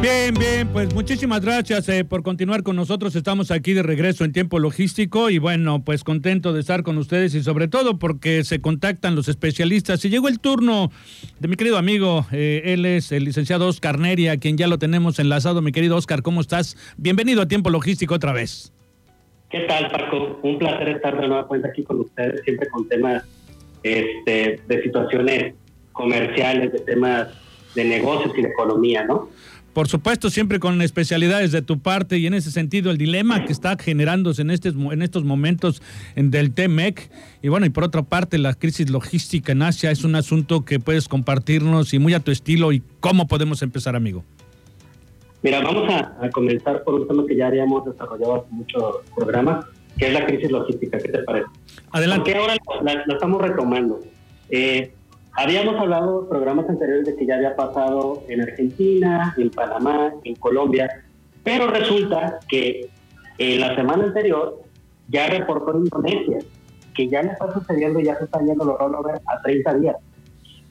Bien, 0.00 0.32
bien, 0.32 0.68
pues 0.68 0.94
muchísimas 0.94 1.40
gracias 1.44 1.88
eh, 1.88 2.04
por 2.04 2.22
continuar 2.22 2.62
con 2.62 2.76
nosotros. 2.76 3.16
Estamos 3.16 3.50
aquí 3.50 3.72
de 3.72 3.82
regreso 3.82 4.24
en 4.24 4.32
tiempo 4.32 4.60
logístico 4.60 5.28
y 5.28 5.38
bueno, 5.38 5.82
pues 5.84 6.04
contento 6.04 6.52
de 6.52 6.60
estar 6.60 6.84
con 6.84 6.98
ustedes 6.98 7.34
y 7.34 7.42
sobre 7.42 7.66
todo 7.66 7.98
porque 7.98 8.44
se 8.44 8.60
contactan 8.60 9.16
los 9.16 9.26
especialistas. 9.26 10.04
Y 10.04 10.08
llegó 10.08 10.28
el 10.28 10.38
turno 10.38 10.92
de 11.40 11.48
mi 11.48 11.56
querido 11.56 11.78
amigo, 11.78 12.26
eh, 12.30 12.62
él 12.66 12.86
es 12.86 13.10
el 13.10 13.24
licenciado 13.24 13.66
Oscar 13.66 13.98
Neria, 13.98 14.36
quien 14.36 14.56
ya 14.56 14.68
lo 14.68 14.78
tenemos 14.78 15.18
enlazado. 15.18 15.62
Mi 15.62 15.72
querido 15.72 15.96
Oscar, 15.96 16.22
¿cómo 16.22 16.42
estás? 16.42 16.76
Bienvenido 16.96 17.42
a 17.42 17.48
tiempo 17.48 17.68
logístico 17.68 18.14
otra 18.14 18.32
vez. 18.32 18.72
¿Qué 19.50 19.60
tal, 19.60 19.90
Paco? 19.90 20.38
Un 20.44 20.60
placer 20.60 20.90
estar 20.90 21.20
de 21.20 21.26
nueva 21.26 21.48
cuenta 21.48 21.68
aquí 21.68 21.82
con 21.82 21.98
ustedes, 21.98 22.40
siempre 22.44 22.68
con 22.68 22.86
temas 22.88 23.24
este, 23.82 24.60
de 24.64 24.82
situaciones 24.82 25.54
comerciales, 25.92 26.72
de 26.72 26.78
temas 26.80 27.28
de 27.74 27.84
negocios 27.84 28.32
y 28.36 28.42
de 28.42 28.48
economía, 28.48 29.04
¿no? 29.04 29.28
Por 29.78 29.86
supuesto, 29.86 30.28
siempre 30.28 30.58
con 30.58 30.82
especialidades 30.82 31.52
de 31.52 31.62
tu 31.62 31.78
parte 31.78 32.18
y 32.18 32.26
en 32.26 32.34
ese 32.34 32.50
sentido 32.50 32.90
el 32.90 32.98
dilema 32.98 33.44
que 33.44 33.52
está 33.52 33.76
generándose 33.78 34.42
en, 34.42 34.50
estos, 34.50 34.74
en 34.74 35.02
estos 35.02 35.22
momentos 35.22 35.80
del 36.16 36.52
TEMEC. 36.52 37.08
Y 37.42 37.48
bueno, 37.48 37.64
y 37.64 37.70
por 37.70 37.84
otra 37.84 38.02
parte, 38.02 38.38
la 38.38 38.54
crisis 38.54 38.90
logística 38.90 39.52
en 39.52 39.62
Asia 39.62 39.92
es 39.92 40.02
un 40.02 40.16
asunto 40.16 40.64
que 40.64 40.80
puedes 40.80 41.06
compartirnos 41.06 41.94
y 41.94 42.00
muy 42.00 42.12
a 42.14 42.18
tu 42.18 42.32
estilo. 42.32 42.72
¿Y 42.72 42.82
cómo 42.98 43.28
podemos 43.28 43.62
empezar, 43.62 43.94
amigo? 43.94 44.24
Mira, 45.42 45.60
vamos 45.60 45.88
a, 45.88 46.28
comenzar 46.30 46.82
por 46.82 46.94
un 46.94 47.06
tema 47.06 47.24
que 47.24 47.36
ya 47.36 47.46
habíamos 47.46 47.84
desarrollado 47.84 48.40
hace 48.40 48.48
muchos 48.50 48.96
programas, 49.14 49.64
que 49.96 50.08
es 50.08 50.12
la 50.12 50.26
crisis 50.26 50.50
logística. 50.50 50.98
¿Qué 50.98 51.12
te 51.12 51.18
parece? 51.20 51.46
Adelante. 51.92 52.32
Porque 52.32 52.36
ahora 52.36 52.56
la, 52.82 53.14
estamos 53.14 53.40
retomando. 53.40 54.00
Eh, 54.50 54.92
Habíamos 55.40 55.76
hablado 55.76 56.22
en 56.22 56.28
programas 56.28 56.68
anteriores 56.68 57.06
de 57.06 57.14
que 57.14 57.24
ya 57.24 57.36
había 57.36 57.54
pasado 57.54 58.24
en 58.28 58.40
Argentina, 58.40 59.32
en 59.38 59.50
Panamá, 59.50 60.12
en 60.24 60.34
Colombia, 60.34 61.04
pero 61.44 61.68
resulta 61.68 62.40
que 62.48 62.90
en 63.38 63.60
la 63.60 63.76
semana 63.76 64.02
anterior 64.02 64.60
ya 65.06 65.28
reportó 65.28 65.76
en 65.76 65.84
Indonesia 65.84 66.38
que 66.92 67.06
ya 67.06 67.22
le 67.22 67.30
está 67.30 67.52
sucediendo, 67.52 68.00
ya 68.00 68.18
se 68.18 68.24
están 68.24 68.48
yendo 68.48 68.64
los 68.64 68.76
rollovers 68.80 69.20
a 69.28 69.40
30 69.40 69.74
días. 69.74 69.96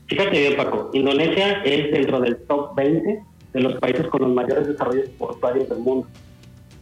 Fíjate 0.08 0.32
bien, 0.32 0.58
Paco, 0.58 0.90
Indonesia 0.92 1.64
es 1.64 1.90
dentro 1.90 2.20
del 2.20 2.36
top 2.36 2.76
20 2.76 3.23
de 3.54 3.60
los 3.62 3.76
países 3.76 4.06
con 4.08 4.23
los 4.23 4.34
mayores 4.34 4.68
desarrollos 4.68 5.08
portuarios 5.18 5.70
del 5.70 5.80
mundo. 5.80 6.08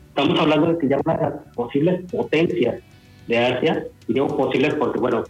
Estamos 0.07 0.39
hablando 0.39 0.73
de 0.73 0.79
que 0.79 0.87
ya 0.87 0.97
una 1.05 1.17
de 1.17 1.21
las 1.21 1.33
posibles 1.53 2.11
potencias 2.11 2.81
de 3.27 3.37
Asia, 3.37 3.85
y 4.07 4.13
digo 4.13 4.35
posibles 4.35 4.73
porque, 4.73 4.99
bueno, 4.99 5.23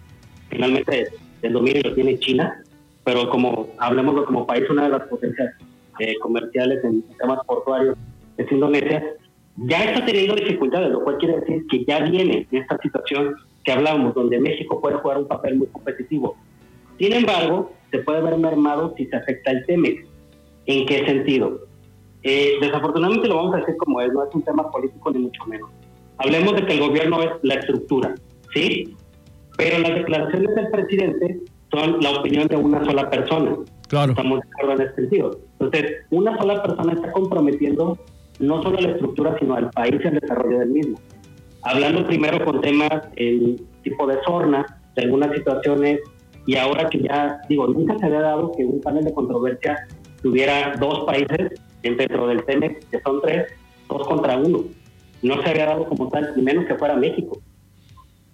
finalmente 0.49 1.09
el 1.45 1.53
dominio 1.53 1.81
lo 1.83 1.93
tiene 1.93 2.19
China, 2.19 2.63
pero 3.03 3.29
como 3.29 3.69
hablemos 3.77 4.25
como 4.25 4.47
país, 4.47 4.69
una 4.69 4.83
de 4.83 4.89
las 4.89 5.07
potencias 5.07 5.53
eh, 5.99 6.15
comerciales 6.19 6.83
en 6.83 7.03
temas 7.19 7.39
portuarios 7.45 7.95
es 8.37 8.51
Indonesia, 8.51 9.03
ya 9.57 9.83
está 9.85 10.05
teniendo 10.05 10.35
dificultades, 10.35 10.89
lo 10.89 11.03
cual 11.03 11.17
quiere 11.17 11.39
decir 11.39 11.65
que 11.67 11.85
ya 11.85 11.99
viene 11.99 12.47
esta 12.51 12.77
situación 12.81 13.35
que 13.63 13.71
hablábamos, 13.71 14.13
donde 14.13 14.39
México 14.39 14.81
puede 14.81 14.97
jugar 14.97 15.19
un 15.19 15.27
papel 15.27 15.55
muy 15.55 15.67
competitivo. 15.67 16.35
Sin 16.99 17.13
embargo, 17.13 17.71
se 17.91 17.99
puede 17.99 18.21
ver 18.21 18.37
mermado 18.37 18.93
si 18.97 19.05
se 19.05 19.15
afecta 19.15 19.51
el 19.51 19.65
TEMEX. 19.65 20.05
¿En 20.65 20.85
qué 20.85 21.05
sentido? 21.05 21.61
Eh, 22.23 22.53
desafortunadamente 22.59 23.27
lo 23.27 23.35
vamos 23.35 23.55
a 23.55 23.57
decir 23.57 23.75
como 23.77 24.01
es, 24.01 24.11
no 24.11 24.23
es 24.27 24.33
un 24.33 24.41
tema 24.41 24.69
político 24.71 25.11
ni 25.11 25.19
mucho 25.19 25.45
menos. 25.45 25.69
Hablemos 26.17 26.55
de 26.55 26.65
que 26.65 26.73
el 26.73 26.79
gobierno 26.79 27.21
es 27.21 27.29
la 27.43 27.55
estructura, 27.55 28.15
¿sí? 28.53 28.95
Pero 29.57 29.79
las 29.79 29.95
declaraciones 29.95 30.55
del 30.55 30.67
presidente 30.69 31.39
son 31.71 31.99
la 32.01 32.11
opinión 32.11 32.47
de 32.47 32.55
una 32.55 32.83
sola 32.83 33.09
persona. 33.09 33.55
Claro. 33.87 34.11
Estamos 34.11 34.39
de 34.41 34.47
acuerdo 34.51 34.71
en 34.73 34.87
ese 34.87 34.95
sentido. 34.95 35.39
Entonces, 35.59 35.91
una 36.09 36.37
sola 36.37 36.63
persona 36.63 36.93
está 36.93 37.11
comprometiendo 37.11 37.97
no 38.39 38.61
solo 38.61 38.79
la 38.79 38.89
estructura, 38.89 39.35
sino 39.39 39.55
al 39.55 39.69
país 39.71 39.95
y 40.03 40.07
el 40.07 40.19
desarrollo 40.19 40.59
del 40.59 40.69
mismo. 40.69 40.99
Hablando 41.63 42.05
primero 42.05 42.43
con 42.43 42.61
temas 42.61 43.01
el 43.15 43.61
tipo 43.83 44.05
de 44.07 44.21
sorna, 44.23 44.65
de 44.95 45.03
algunas 45.03 45.33
situaciones, 45.35 45.99
y 46.45 46.55
ahora 46.57 46.89
que 46.89 46.99
ya, 46.99 47.41
digo, 47.49 47.67
nunca 47.67 47.97
se 47.97 48.05
había 48.05 48.21
dado 48.21 48.51
que 48.51 48.63
un 48.63 48.81
panel 48.81 49.03
de 49.03 49.13
controversia 49.13 49.87
tuviera 50.21 50.75
dos 50.79 51.05
países 51.05 51.59
dentro 51.81 52.27
del 52.27 52.43
TEMEX, 52.45 52.85
que 52.85 52.99
son 53.01 53.21
tres, 53.21 53.47
dos 53.89 54.07
contra 54.07 54.37
uno. 54.37 54.63
No 55.21 55.41
se 55.41 55.49
había 55.49 55.65
dado 55.67 55.85
como 55.85 56.09
tal, 56.09 56.33
ni 56.35 56.43
menos 56.43 56.65
que 56.65 56.75
fuera 56.75 56.95
México. 56.95 57.41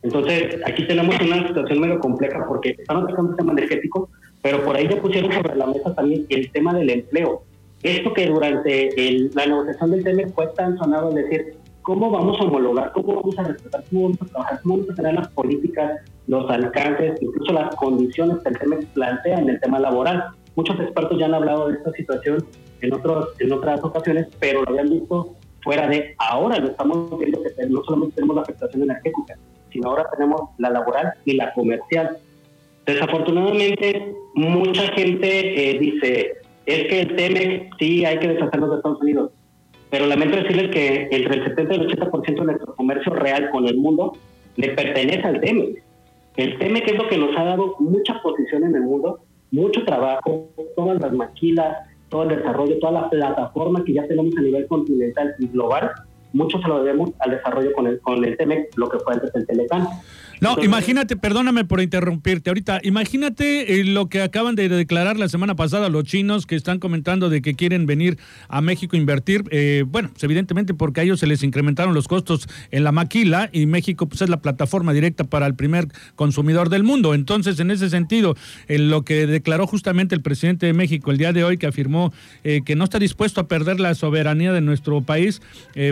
Entonces, 0.03 0.56
aquí 0.66 0.88
tenemos 0.88 1.16
una 1.22 1.47
situación 1.47 1.79
medio 1.79 2.00
compleja 2.00 2.45
porque 2.47 2.75
estamos 2.78 3.07
tocando 3.07 3.31
el 3.31 3.38
tema 3.38 3.51
energético, 3.51 4.09
pero 4.41 4.63
por 4.63 4.75
ahí 4.75 4.88
ya 4.88 5.01
pusieron 5.01 5.31
sobre 5.31 5.56
la 5.56 5.67
mesa 5.67 5.94
también 5.94 6.25
el 6.29 6.51
tema 6.51 6.73
del 6.73 6.89
empleo. 6.89 7.44
Esto 7.84 8.13
que 8.13 8.28
durante 8.28 8.89
la 9.34 9.45
negociación 9.45 9.91
del 9.91 10.03
tema 10.03 10.23
fue 10.34 10.47
tan 10.56 10.78
sonado, 10.78 11.09
es 11.09 11.16
decir, 11.16 11.56
¿cómo 11.81 12.09
vamos 12.09 12.39
a 12.39 12.44
homologar? 12.44 12.91
¿Cómo 12.94 13.16
vamos 13.16 13.38
a 13.38 13.44
respetar? 13.44 13.84
¿Cómo 13.89 14.03
vamos 14.03 14.22
a 14.22 14.25
trabajar? 14.25 14.59
¿Cómo 14.62 14.78
vamos 14.78 14.89
a 14.91 14.95
tener 14.95 15.13
las 15.13 15.28
políticas, 15.29 16.00
los 16.28 16.50
alcances, 16.50 17.22
incluso 17.22 17.53
las 17.53 17.75
condiciones 17.75 18.38
que 18.44 18.50
el 18.50 18.59
tema 18.59 18.75
plantea 18.94 19.39
en 19.39 19.50
el 19.50 19.59
tema 19.59 19.79
laboral? 19.79 20.25
Muchos 20.56 20.79
expertos 20.79 21.18
ya 21.18 21.25
han 21.25 21.33
hablado 21.33 21.69
de 21.69 21.75
esta 21.75 21.91
situación 21.91 22.45
en, 22.81 22.94
otros, 22.94 23.29
en 23.39 23.51
otras 23.51 23.83
ocasiones, 23.83 24.28
pero 24.39 24.63
lo 24.63 24.69
habían 24.69 24.89
visto 24.89 25.35
fuera 25.63 25.88
de 25.88 26.16
ahora, 26.18 26.57
lo 26.57 26.69
estamos 26.69 27.18
viendo 27.19 27.41
que 27.41 27.66
no 27.68 27.83
solamente 27.83 28.16
tenemos 28.16 28.35
la 28.35 28.41
afectación 28.41 28.83
energética, 28.83 29.38
sino 29.72 29.90
ahora 29.90 30.08
tenemos 30.16 30.50
la 30.58 30.70
laboral 30.70 31.14
y 31.26 31.34
la 31.34 31.54
comercial. 31.54 32.18
Desafortunadamente, 32.86 34.14
mucha 34.34 34.88
gente 34.94 35.72
eh, 35.72 35.80
dice, 35.80 36.34
es 36.66 36.88
que 36.88 37.02
el 37.02 37.16
TEMEC 37.16 37.70
sí 37.80 38.06
hay 38.06 38.20
que 38.20 38.28
deshacerlo 38.30 38.70
de 38.70 38.78
Estados 38.78 39.02
Unidos, 39.02 39.31
pero 39.90 40.08
lamento 40.08 40.38
decirles 40.38 40.72
que 40.72 41.08
entre 41.12 41.36
el 41.36 41.44
70 41.44 41.74
y 41.74 41.78
el 41.78 41.88
80% 41.88 42.26
de 42.26 42.46
nuestro 42.46 42.76
comercio 42.76 43.14
real 43.14 43.50
con 43.52 43.68
el 43.68 43.78
mundo 43.78 44.14
le 44.56 44.70
pertenece 44.70 45.28
al 45.28 45.42
TEMEC. 45.42 45.84
El 46.38 46.58
TEMEC 46.58 46.88
es 46.88 46.98
lo 46.98 47.08
que 47.08 47.18
nos 47.18 47.38
ha 47.38 47.44
dado 47.44 47.76
mucha 47.80 48.22
posición 48.22 48.64
en 48.64 48.76
el 48.76 48.81
mundo, 48.81 49.20
mucho 49.52 49.84
trabajo, 49.84 50.50
todas 50.76 51.00
las 51.02 51.12
maquilas, 51.14 51.78
todo 52.10 52.24
el 52.24 52.38
desarrollo, 52.38 52.80
toda 52.80 52.94
la 52.94 53.10
plataforma 53.10 53.84
que 53.84 53.94
ya 53.94 54.08
tenemos 54.08 54.36
a 54.38 54.42
nivel 54.42 54.66
continental 54.68 55.36
y 55.40 55.48
global 55.48 55.92
mucho 56.34 56.59
se 56.59 56.68
lo 56.68 56.84
debemos 56.84 57.12
al 57.19 57.31
desarrollo 57.31 57.74
con 57.74 57.88
el, 57.88 58.00
con 58.02 58.24
el 58.24 58.38
TEMEC, 58.38 58.78
lo 58.78 58.90
que 58.90 59.00
fue 59.00 59.14
antes 59.14 59.34
el 59.36 59.46
Telecán. 59.47 59.88
No, 60.41 60.57
imagínate, 60.63 61.18
perdóname 61.18 61.66
por 61.66 61.81
interrumpirte. 61.81 62.50
Ahorita, 62.50 62.79
imagínate 62.81 63.79
eh, 63.79 63.84
lo 63.84 64.09
que 64.09 64.24
acaban 64.24 64.56
de 64.56 64.69
declarar 64.69 65.19
la 65.19 65.29
semana 65.29 65.56
pasada 65.56 65.88
los 65.88 66.03
chinos 66.06 66.47
que 66.47 66.56
están 66.56 66.79
comentando 66.79 67.29
de 67.29 67.44
que 67.44 67.53
quieren 67.53 67.85
venir 67.85 68.18
a 68.47 68.59
México 68.59 68.96
a 68.96 69.00
invertir, 69.00 69.44
eh, 69.51 69.84
bueno, 69.85 70.09
pues, 70.09 70.24
evidentemente 70.24 70.74
porque 70.74 71.01
a 71.01 71.03
ellos 71.03 71.19
se 71.19 71.28
les 71.28 71.44
incrementaron 71.44 71.94
los 71.94 72.07
costos 72.07 72.50
en 72.72 72.84
la 72.84 72.91
maquila 72.91 73.51
y 73.53 73.68
México 73.68 74.07
pues 74.07 74.24
es 74.24 74.30
la 74.30 74.41
plataforma 74.41 74.94
directa 74.94 75.25
para 75.25 75.46
el 75.46 75.53
primer 75.53 75.90
consumidor 76.16 76.69
del 76.69 76.81
mundo. 76.81 77.13
Entonces, 77.13 77.59
en 77.59 77.69
ese 77.69 77.91
sentido, 77.91 78.35
en 78.68 78.90
lo 78.90 79.03
que 79.03 79.28
declaró 79.28 79.68
justamente 79.68 80.16
el 80.16 80.24
presidente 80.24 80.66
de 80.66 80.74
México 80.74 81.12
el 81.12 81.19
día 81.19 81.34
de 81.34 81.44
hoy, 81.44 81.59
que 81.59 81.68
afirmó 81.68 82.12
eh, 82.44 82.62
que 82.66 82.75
no 82.75 82.85
está 82.85 82.97
dispuesto 82.97 83.41
a 83.41 83.47
perder 83.47 83.80
la 83.80 83.94
soberanía 83.94 84.53
de 84.53 84.62
nuestro 84.62 85.01
país, 85.01 85.40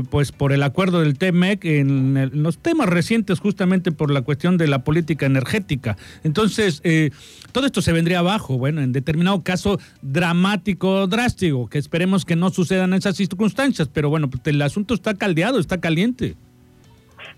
pues 0.10 0.32
por 0.32 0.54
el 0.54 0.64
acuerdo 0.64 1.02
del 1.02 1.20
TEMEC, 1.20 1.66
en, 1.66 2.18
en 2.18 2.42
los 2.42 2.58
temas 2.58 2.90
recientes 2.90 3.40
justamente 3.40 3.92
por 3.92 4.10
la 4.10 4.24
cuestión 4.24 4.39
de 4.40 4.68
la 4.68 4.84
política 4.84 5.26
energética. 5.26 5.98
Entonces, 6.24 6.82
eh, 6.84 7.12
todo 7.52 7.66
esto 7.66 7.82
se 7.82 7.92
vendría 7.92 8.20
abajo, 8.20 8.58
bueno, 8.58 8.82
en 8.82 8.92
determinado 8.92 9.44
caso 9.44 9.80
dramático, 10.02 11.08
drástico, 11.08 11.68
que 11.68 11.78
esperemos 11.78 12.26
que 12.26 12.36
no 12.36 12.50
sucedan 12.50 12.94
esas 12.94 13.16
circunstancias, 13.16 13.90
pero 13.92 14.10
bueno, 14.10 14.30
pues, 14.30 14.42
el 14.46 14.62
asunto 14.62 14.94
está 14.94 15.14
caldeado, 15.14 15.60
está 15.60 15.80
caliente. 15.80 16.36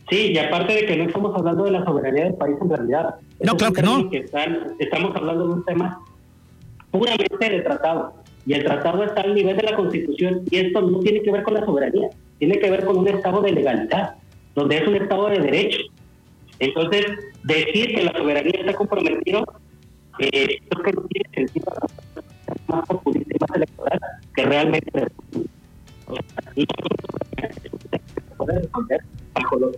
Sí, 0.09 0.33
y 0.33 0.38
aparte 0.38 0.74
de 0.74 0.86
que 0.86 0.98
no 0.98 1.03
estamos 1.06 1.33
hablando 1.36 1.63
de 1.63 1.71
la 1.71 1.86
soberanía 1.86 2.25
del 2.25 2.33
país 2.36 2.56
en 2.62 2.69
realidad. 2.69 3.15
No, 3.39 3.56
claro 3.56 3.74
que 3.74 3.81
no. 3.81 4.09
estamos 4.80 5.15
hablando 5.15 5.48
de 5.48 5.53
un 5.53 5.65
tema 5.65 6.00
puramente 6.92 7.50
de 7.50 7.62
tratado. 7.62 8.13
Y 8.45 8.53
el 8.53 8.63
tratado 8.63 9.03
está 9.03 9.21
al 9.21 9.33
nivel 9.33 9.56
de 9.56 9.63
la 9.63 9.75
Constitución 9.75 10.42
y 10.50 10.57
esto 10.57 10.81
no 10.81 11.00
tiene 11.00 11.21
que 11.21 11.31
ver 11.31 11.44
con 11.44 11.53
la 11.53 11.65
soberanía, 11.65 12.09
tiene 12.39 12.59
que 12.59 12.69
ver 12.69 12.83
con 12.86 12.98
un 12.98 13.07
estado 13.07 13.42
de 13.42 13.51
legalidad, 13.51 14.15
donde 14.56 14.77
es 14.77 14.88
un 14.88 14.95
estado 14.95 15.30
de 15.30 15.39
derecho. 15.39 15.80
Entonces, 16.62 17.06
decir 17.44 17.96
que 17.96 18.04
la 18.04 18.13
soberanía 18.13 18.54
está 18.60 18.74
comprometida, 18.75 19.44
eh, 20.19 20.60
creo 20.69 20.84
que 20.84 20.94
no 20.94 21.02
tiene 21.08 21.30
sentido 21.34 21.74
más 22.68 22.86
populista 22.86 23.34
y 23.36 23.40
más 23.40 23.58
electoral 23.58 24.00
que 24.36 24.46
realmente 24.46 25.08
o 28.38 28.46
los 29.60 29.75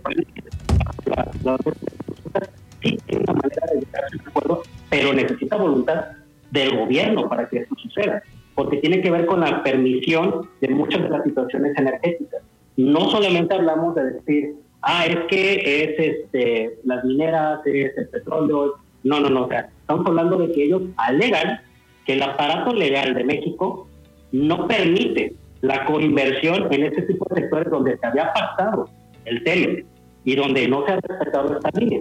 una 3.16 3.32
manera 3.32 3.66
de 3.72 3.80
llegar 3.80 4.04
a 4.04 4.08
un 4.12 4.28
acuerdo, 4.28 4.62
pero 4.90 5.12
necesita 5.14 5.56
voluntad 5.56 6.04
del 6.50 6.76
gobierno 6.76 7.30
para 7.30 7.48
que 7.48 7.60
esto 7.60 7.74
suceda, 7.76 8.22
porque 8.54 8.76
tiene 8.76 9.00
que 9.00 9.10
ver 9.10 9.24
con 9.24 9.40
la 9.40 9.62
permisión 9.62 10.50
de 10.60 10.68
muchas 10.68 11.02
de 11.02 11.08
las 11.08 11.24
situaciones 11.24 11.78
energéticas. 11.78 12.42
No 12.76 13.08
solamente 13.08 13.54
hablamos 13.54 13.94
de 13.94 14.04
decir, 14.12 14.54
ah, 14.84 15.06
es 15.06 15.18
que 15.28 15.84
es 15.84 15.98
este, 15.98 16.78
las 16.84 17.04
mineras, 17.04 17.60
es 17.66 17.96
el 17.96 18.08
petróleo. 18.08 18.74
No, 19.02 19.20
no, 19.20 19.30
no. 19.30 19.44
O 19.44 19.48
sea, 19.48 19.70
estamos 19.80 20.06
hablando 20.06 20.38
de 20.38 20.52
que 20.52 20.64
ellos 20.64 20.82
alegan 20.96 21.60
que 22.06 22.14
el 22.14 22.22
aparato 22.22 22.72
legal 22.72 23.14
de 23.14 23.24
México 23.24 23.88
no 24.32 24.66
permite 24.66 25.34
la 25.62 25.84
coinversión 25.86 26.72
en 26.72 26.84
este 26.84 27.02
tipo 27.02 27.26
de 27.30 27.42
sectores 27.42 27.70
donde 27.70 27.96
se 27.96 28.06
había 28.06 28.32
pactado 28.32 28.88
el 29.24 29.42
TEMEC 29.44 29.86
y 30.24 30.36
donde 30.36 30.68
no 30.68 30.84
se 30.84 30.92
ha 30.92 31.00
respetado 31.00 31.56
esta 31.56 31.70
línea. 31.78 32.00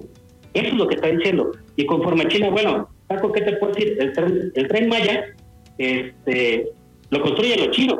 Eso 0.54 0.68
es 0.68 0.74
lo 0.74 0.88
que 0.88 0.96
está 0.96 1.08
diciendo. 1.08 1.52
Y 1.76 1.86
conforme 1.86 2.28
China, 2.28 2.50
bueno, 2.50 2.90
Paco, 3.08 3.32
¿qué 3.32 3.42
te 3.42 3.54
puedo 3.54 3.74
decir? 3.74 3.98
El 4.00 4.14
tren, 4.14 4.52
el 4.54 4.68
tren 4.68 4.90
Maya 4.90 5.26
este, 5.78 6.72
lo 7.10 7.22
construyen 7.22 7.66
los 7.66 7.72
chinos. 7.72 8.00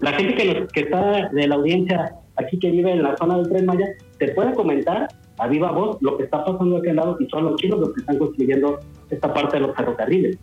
La 0.00 0.12
gente 0.12 0.34
que, 0.34 0.66
que 0.72 0.80
está 0.80 1.28
de 1.28 1.46
la 1.46 1.54
audiencia 1.54 2.16
aquí 2.36 2.58
que 2.58 2.70
vive 2.70 2.92
en 2.92 3.02
la 3.02 3.16
zona 3.16 3.36
del 3.38 3.48
tren 3.48 3.66
Maya, 3.66 3.86
te 4.18 4.28
puede 4.28 4.54
comentar 4.54 5.08
a 5.38 5.48
viva 5.48 5.70
voz 5.70 5.98
lo 6.00 6.16
que 6.16 6.24
está 6.24 6.44
pasando 6.44 6.78
aquí 6.78 6.88
al 6.88 6.96
lado 6.96 7.16
y 7.20 7.26
son 7.26 7.44
los 7.44 7.56
chinos 7.56 7.80
los 7.80 7.92
que 7.92 8.00
están 8.00 8.18
construyendo 8.18 8.80
esta 9.10 9.32
parte 9.32 9.56
de 9.56 9.66
los 9.66 9.76
ferrocarriles. 9.76 10.38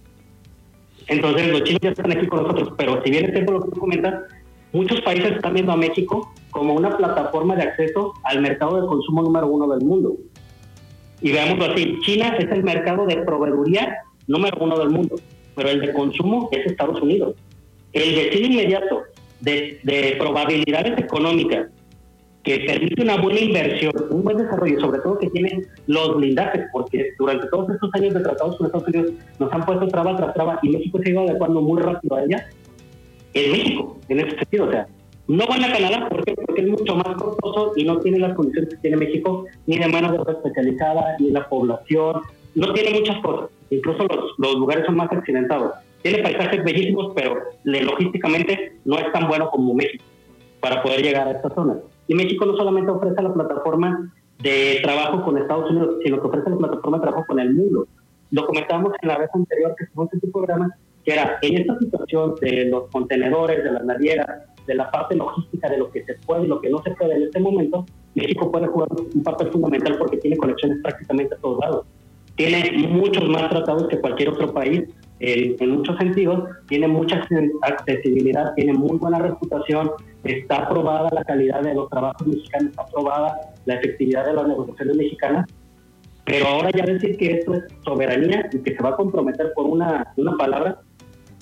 Entonces 1.08 1.48
los 1.48 1.64
chinos 1.64 1.82
ya 1.82 1.90
están 1.90 2.12
aquí 2.12 2.28
con 2.28 2.44
nosotros, 2.44 2.74
pero 2.78 3.02
si 3.04 3.12
bien 3.12 3.26
es 3.26 3.32
cierto 3.32 3.54
lo 3.54 3.62
que 3.62 3.72
tú 3.72 3.80
comentas, 3.80 4.24
muchos 4.72 5.02
países 5.02 5.34
están 5.34 5.54
viendo 5.54 5.72
a 5.72 5.78
México 5.78 6.32
como 6.52 6.74
una 6.74 6.96
plataforma 6.96 7.56
de 7.56 7.64
acceso 7.64 8.14
al 8.24 8.42
mercado 8.42 8.82
de 8.82 8.88
consumo 8.88 9.22
número 9.22 9.48
uno 9.48 9.68
del 9.68 9.86
mundo. 9.86 10.16
Y 11.22 11.32
veámoslo 11.32 11.74
así, 11.74 11.98
China 12.02 12.36
es 12.38 12.50
el 12.52 12.64
mercado 12.64 13.06
de 13.06 13.18
proveeduría 13.18 13.98
número 14.28 14.58
uno 14.62 14.78
del 14.78 14.90
mundo, 14.90 15.16
pero 15.56 15.70
el 15.70 15.82
de 15.82 15.94
consumo 15.94 16.50
es 16.52 16.66
Estados 16.66 17.02
Unidos. 17.02 17.36
El 17.92 18.16
destino 18.16 18.48
inmediato 18.48 19.04
de, 19.42 19.80
de 19.84 20.16
probabilidades 20.18 20.98
económicas 20.98 21.68
que 22.44 22.60
permite 22.60 23.02
una 23.02 23.22
buena 23.22 23.40
inversión, 23.40 23.94
un 24.10 24.24
buen 24.24 24.38
desarrollo, 24.38 24.80
sobre 24.80 25.00
todo 25.00 25.18
que 25.18 25.30
tiene 25.30 25.64
los 25.88 26.18
blindajes, 26.18 26.66
porque 26.74 27.14
durante 27.18 27.48
todos 27.48 27.70
estos 27.70 27.90
años 27.94 28.14
de 28.14 28.20
tratados 28.20 28.58
con 28.58 28.68
Estados 28.68 28.88
Unidos 28.90 29.14
nos 29.40 29.54
han 29.54 29.66
puesto 29.66 29.88
traba 29.88 30.18
tras 30.18 30.34
traba 30.34 30.60
y 30.62 30.70
México 30.70 31.00
se 31.02 31.12
ido 31.12 31.22
adecuando 31.22 31.62
muy 31.62 31.82
rápido 31.82 32.16
a 32.16 32.24
ella, 32.24 32.50
en 33.34 33.52
México, 33.52 33.98
en 34.10 34.20
ese 34.20 34.38
sentido. 34.38 34.68
O 34.68 34.72
sea, 34.72 34.88
no 35.28 35.48
van 35.48 35.64
a 35.64 35.72
Canadá 35.72 36.08
porque, 36.10 36.36
porque 36.36 36.62
es 36.62 36.68
mucho 36.68 36.96
más 36.98 37.16
costoso 37.16 37.72
y 37.78 37.86
no 37.86 38.00
tiene 38.00 38.20
las 38.20 38.34
condiciones 38.34 38.72
que 38.72 38.78
tiene 38.78 38.98
México, 38.98 39.46
ni 39.66 39.78
de 39.78 39.88
mano 39.88 40.12
de 40.12 40.20
obra 40.20 40.34
especializada, 40.34 41.16
ni 41.20 41.32
la 41.32 41.48
población, 41.48 42.22
no 42.56 42.74
tiene 42.74 43.00
muchas 43.00 43.22
cosas. 43.22 43.50
Incluso 43.70 44.04
los, 44.04 44.34
los 44.38 44.56
lugares 44.56 44.86
son 44.86 44.98
más 44.98 45.10
accidentados. 45.12 45.76
Tiene 46.02 46.22
paisajes 46.22 46.62
bellísimos, 46.62 47.14
pero 47.16 47.38
logísticamente 47.64 48.74
no 48.84 48.98
es 48.98 49.10
tan 49.14 49.30
bueno 49.30 49.50
como 49.50 49.74
México 49.74 50.04
para 50.60 50.84
poder 50.84 51.02
llegar 51.02 51.30
a 51.30 51.32
esta 51.32 51.50
zona. 51.56 51.78
Y 52.08 52.16
México 52.16 52.46
no 52.46 52.56
solamente 52.56 52.92
ofrece 52.92 53.22
la 53.22 53.34
plataforma 53.34 54.14
de 54.40 54.80
trabajo 54.84 55.24
con 55.24 55.38
Estados 55.38 55.72
Unidos, 55.72 55.96
sino 56.04 56.20
que 56.20 56.28
ofrece 56.28 56.50
la 56.50 56.58
plataforma 56.58 56.98
de 56.98 57.04
trabajo 57.04 57.26
con 57.28 57.40
el 57.40 57.54
mundo. 57.54 57.88
Lo 58.32 58.46
comentábamos 58.46 58.94
en 59.02 59.08
la 59.08 59.18
vez 59.18 59.30
anterior 59.34 59.76
que 59.78 59.86
en 59.86 60.20
tu 60.20 60.32
programa, 60.32 60.76
que 61.06 61.14
era 61.14 61.38
en 61.42 61.58
esta 61.58 61.78
situación 61.80 62.36
de 62.42 62.66
los 62.66 62.90
contenedores, 62.90 63.64
de 63.64 63.72
las 63.72 63.86
navieras, 63.86 64.28
de 64.66 64.76
la 64.76 64.90
parte 64.92 65.16
logística 65.16 65.70
de 65.70 65.78
lo 65.78 65.92
que 65.92 66.04
se 66.04 66.16
puede 66.26 66.46
y 66.46 66.48
lo 66.48 66.60
que 66.60 66.70
no 66.70 66.82
se 66.84 66.92
puede 66.92 67.16
en 67.16 67.24
este 67.24 67.40
momento, 67.40 67.86
México 68.16 68.52
puede 68.52 68.68
jugar 68.68 68.90
un 68.92 69.24
papel 69.24 69.52
fundamental 69.52 69.98
porque 69.98 70.18
tiene 70.18 70.38
conexiones 70.38 70.80
prácticamente 70.82 71.36
a 71.36 71.38
todos 71.38 71.60
lados. 71.60 71.86
Tiene 72.36 72.88
muchos 72.88 73.28
más 73.30 73.50
tratados 73.50 73.88
que 73.88 74.00
cualquier 74.00 74.30
otro 74.30 74.52
país 74.54 74.84
en 75.20 75.70
muchos 75.70 75.98
sentidos, 75.98 76.50
tiene 76.68 76.88
mucha 76.88 77.26
accesibilidad, 77.62 78.54
tiene 78.56 78.74
muy 78.74 78.98
buena 78.98 79.20
reputación, 79.20 79.92
está 80.24 80.64
aprobada 80.64 81.10
la 81.14 81.24
calidad 81.24 81.62
de 81.62 81.74
los 81.74 81.90
trabajos 81.90 82.28
mexicanos, 82.28 82.72
está 82.72 82.82
aprobada 82.84 83.54
la 83.66 83.76
efectividad 83.76 84.26
de 84.26 84.34
las 84.34 84.48
negociaciones 84.48 84.96
mexicanas, 84.96 85.46
pero 86.26 86.48
ahora 86.48 86.70
ya 86.72 86.86
decir 86.86 87.18
que 87.18 87.32
esto 87.32 87.54
es 87.54 87.64
soberanía 87.84 88.50
y 88.52 88.60
que 88.60 88.76
se 88.76 88.84
va 88.84 88.90
a 88.90 88.96
comprometer 88.96 89.52
por 89.54 89.66
una, 89.66 90.14
una 90.18 90.36
palabra 90.38 90.80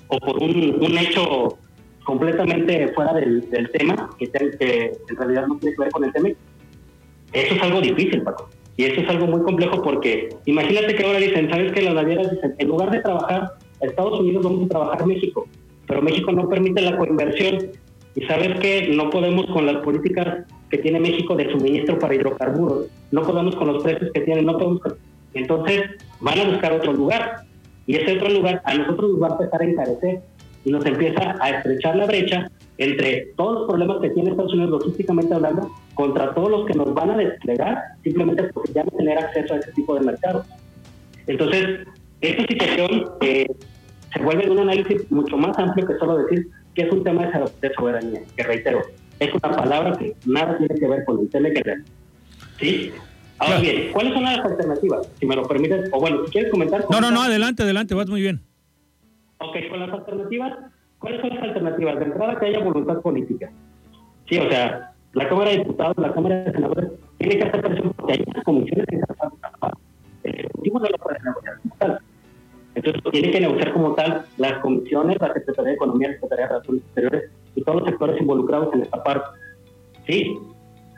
o 0.07 0.19
por 0.19 0.41
un, 0.43 0.97
hecho 0.97 1.57
completamente 2.03 2.87
fuera 2.89 3.13
del, 3.13 3.49
del 3.49 3.69
tema, 3.71 4.09
que, 4.19 4.29
que, 4.29 4.91
en 5.09 5.15
realidad 5.15 5.47
no 5.47 5.57
tiene 5.57 5.75
que 5.75 5.83
ver 5.83 5.91
con 5.91 6.03
el 6.03 6.11
tema, 6.11 6.29
eso 7.33 7.55
es 7.55 7.63
algo 7.63 7.79
difícil, 7.79 8.21
Paco. 8.23 8.49
Y 8.77 8.85
eso 8.85 9.01
es 9.01 9.09
algo 9.09 9.27
muy 9.27 9.41
complejo 9.41 9.81
porque 9.81 10.29
imagínate 10.45 10.95
que 10.95 11.05
ahora 11.05 11.19
dicen, 11.19 11.49
¿sabes 11.49 11.71
que 11.71 11.81
Las 11.81 11.93
navieras 11.93 12.31
dicen, 12.31 12.55
en 12.57 12.67
lugar 12.67 12.91
de 12.91 12.99
trabajar 12.99 13.51
Estados 13.81 14.19
Unidos 14.19 14.43
vamos 14.43 14.65
a 14.65 14.69
trabajar 14.69 15.05
México, 15.05 15.47
pero 15.87 16.01
México 16.01 16.31
no 16.31 16.47
permite 16.47 16.81
la 16.81 16.97
coinversión. 16.97 17.71
Y 18.13 18.21
sabes 18.25 18.59
que 18.59 18.89
no 18.93 19.09
podemos 19.09 19.45
con 19.47 19.65
las 19.65 19.77
políticas 19.77 20.45
que 20.69 20.77
tiene 20.77 20.99
México 20.99 21.35
de 21.35 21.49
suministro 21.49 21.97
para 21.97 22.13
hidrocarburos, 22.13 22.87
no 23.11 23.21
podemos 23.21 23.55
con 23.55 23.71
los 23.71 23.83
precios 23.83 24.11
que 24.13 24.21
tienen, 24.21 24.45
no. 24.45 24.57
Entonces 25.33 25.81
van 26.19 26.39
a 26.39 26.43
buscar 26.49 26.73
otro 26.73 26.93
lugar. 26.93 27.43
Y 27.87 27.95
ese 27.95 28.17
otro 28.17 28.29
lugar 28.29 28.61
a 28.65 28.73
nosotros 28.73 29.11
nos 29.11 29.21
va 29.21 29.27
a 29.27 29.31
empezar 29.31 29.61
a 29.61 29.65
encarecer 29.65 30.19
y 30.65 30.71
nos 30.71 30.85
empieza 30.85 31.35
a 31.39 31.49
estrechar 31.49 31.95
la 31.95 32.05
brecha 32.05 32.51
entre 32.81 33.33
todos 33.37 33.59
los 33.59 33.69
problemas 33.69 33.97
que 34.01 34.09
tiene 34.09 34.31
Estados 34.31 34.53
Unidos 34.53 34.71
logísticamente 34.71 35.33
hablando 35.35 35.71
contra 35.93 36.33
todos 36.33 36.49
los 36.49 36.65
que 36.65 36.73
nos 36.73 36.91
van 36.95 37.11
a 37.11 37.17
desplegar 37.17 37.77
simplemente 38.03 38.43
porque 38.45 38.73
ya 38.73 38.83
no 38.83 38.89
tener 38.91 39.19
acceso 39.19 39.53
a 39.53 39.57
ese 39.57 39.71
tipo 39.73 39.93
de 39.93 40.01
mercados. 40.01 40.47
Entonces, 41.27 41.87
esta 42.21 42.43
situación 42.47 43.11
eh, 43.21 43.45
se 44.11 44.19
vuelve 44.23 44.49
un 44.49 44.59
análisis 44.59 45.11
mucho 45.11 45.37
más 45.37 45.55
amplio 45.59 45.85
que 45.85 45.97
solo 45.97 46.17
decir 46.17 46.47
que 46.73 46.81
es 46.81 46.91
un 46.91 47.03
tema 47.03 47.27
de 47.61 47.73
soberanía, 47.75 48.21
que 48.35 48.43
reitero, 48.43 48.81
es 49.19 49.29
una 49.31 49.55
palabra 49.55 49.95
que 49.97 50.15
nada 50.25 50.57
tiene 50.57 50.73
que 50.73 50.87
ver 50.87 51.05
con 51.05 51.19
el 51.19 51.29
TLC. 51.29 51.83
¿Sí? 52.59 52.91
Ahora 53.37 53.59
bien, 53.59 53.91
¿cuáles 53.91 54.13
son 54.13 54.23
las 54.23 54.39
alternativas? 54.39 55.07
Si 55.19 55.25
me 55.27 55.35
lo 55.35 55.43
permites, 55.47 55.87
o 55.91 55.99
bueno, 55.99 56.25
si 56.25 56.31
quieres 56.31 56.51
comentar. 56.51 56.83
No, 56.89 56.99
no, 56.99 57.11
no, 57.11 57.21
adelante, 57.21 57.61
adelante, 57.61 57.93
vas 57.93 58.07
muy 58.07 58.21
bien. 58.21 58.41
Ok, 59.37 59.55
con 59.69 59.79
las 59.79 59.91
alternativas, 59.91 60.57
¿cuáles 61.01 61.19
son 61.19 61.29
las 61.31 61.43
alternativas? 61.43 61.99
De 61.99 62.05
entrada, 62.05 62.39
que 62.39 62.45
haya 62.45 62.63
voluntad 62.63 63.01
política. 63.01 63.51
Sí, 64.29 64.37
o 64.37 64.49
sea, 64.49 64.93
la 65.13 65.27
Cámara 65.27 65.51
de 65.51 65.57
Diputados, 65.57 65.97
la 65.97 66.13
Cámara 66.13 66.43
de 66.43 66.51
Senadores, 66.53 66.91
tiene 67.17 67.37
que 67.37 67.47
hacer 67.47 67.61
presión 67.61 67.93
porque 67.97 68.13
hay 68.13 68.23
unas 68.25 68.43
comisiones 68.45 68.85
que 68.87 68.95
el 70.23 70.35
Ejecutivo 70.35 70.79
no 70.79 70.87
lo 70.87 70.97
puede 70.97 71.19
negociar 71.19 71.57
como 71.61 71.75
tal. 71.77 71.99
Entonces, 72.75 73.01
tiene 73.11 73.31
que 73.31 73.41
negociar 73.41 73.73
como 73.73 73.93
tal 73.95 74.25
las 74.37 74.53
comisiones, 74.59 75.17
la 75.19 75.33
Secretaría 75.33 75.71
de 75.71 75.75
Economía, 75.75 76.07
la 76.07 76.13
Secretaría 76.13 76.45
de 76.45 76.49
Relaciones 76.49 76.83
Exteriores 76.83 77.31
y 77.55 77.63
todos 77.63 77.81
los 77.81 77.89
sectores 77.89 78.21
involucrados 78.21 78.73
en 78.73 78.81
esta 78.83 79.03
parte. 79.03 79.27
¿Sí? 80.07 80.37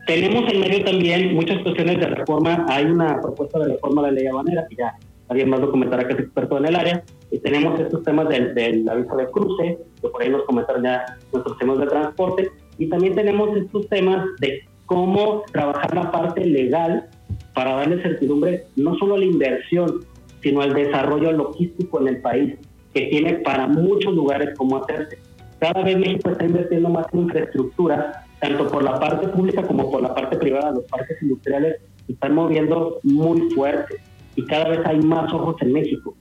Tenemos 0.06 0.52
en 0.52 0.60
medio 0.60 0.84
también 0.84 1.34
muchas 1.34 1.64
cuestiones 1.64 1.98
de 2.00 2.08
reforma. 2.08 2.66
Hay 2.70 2.86
una 2.86 3.20
propuesta 3.22 3.60
de 3.60 3.74
reforma 3.74 4.02
de 4.04 4.08
la 4.10 4.14
ley 4.14 4.28
aduanera 4.28 4.68
que 4.70 4.76
ya 4.76 4.94
alguien 5.30 5.50
más 5.50 5.60
lo 5.60 5.72
comentará 5.72 6.08
que 6.08 6.14
es 6.14 6.20
experto 6.20 6.58
en 6.58 6.66
el 6.66 6.76
área. 6.76 7.04
Y 7.32 7.40
tenemos 7.40 7.80
estos 7.80 8.04
temas 8.04 8.30
del, 8.30 8.54
del 8.54 8.88
aviso 8.88 9.16
de 9.16 9.28
cruce, 9.28 9.80
que 10.02 10.08
por 10.08 10.22
ahí 10.22 10.30
nos 10.30 10.44
comentaron 10.44 10.84
ya 10.84 11.06
nuestros 11.32 11.58
temas 11.58 11.80
de 11.80 11.88
transporte. 11.88 12.52
Y 12.78 12.88
también 12.88 13.16
tenemos 13.16 13.56
estos 13.58 13.88
temas 13.90 14.26
de 14.40 14.62
cómo 14.86 15.44
trabajar 15.52 15.94
la 15.96 16.12
parte 16.12 16.46
legal 16.46 17.10
para 17.54 17.76
darle 17.76 18.02
certidumbre 18.02 18.66
no 18.76 18.96
solo 18.98 19.16
a 19.16 19.20
la 19.20 19.26
inversión, 19.26 20.02
sino 20.42 20.62
al 20.62 20.74
desarrollo 20.74 21.32
logístico 21.32 22.02
en 22.02 22.08
el 22.10 22.22
país, 22.22 22.56
que 22.94 23.08
tiene 23.08 23.36
para 23.36 23.68
muchos 23.68 24.14
lugares 24.14 24.56
como 24.58 24.78
hacerse. 24.78 25.18
Cada 25.60 25.82
vez 25.82 25.98
México 25.98 26.30
está 26.30 26.46
invirtiendo 26.46 26.90
más 26.90 27.06
en 27.14 27.22
infraestructura, 27.22 28.26
tanto 28.42 28.68
por 28.68 28.84
la 28.84 29.00
parte 29.00 29.28
pública 29.30 29.64
como 29.64 29.90
por 29.90 30.02
la 30.02 30.14
parte 30.14 30.38
privada. 30.38 30.72
Los 30.72 30.84
parques 30.86 31.22
industriales 31.22 31.78
se 32.06 32.14
están 32.14 32.36
moviendo 32.36 33.00
muy 33.04 33.50
fuerte 33.52 33.96
y 34.36 34.46
cada 34.46 34.70
vez 34.70 34.80
hay 34.86 35.00
más 35.00 35.32
ojos 35.34 35.56
en 35.62 35.74
México. 35.74 36.16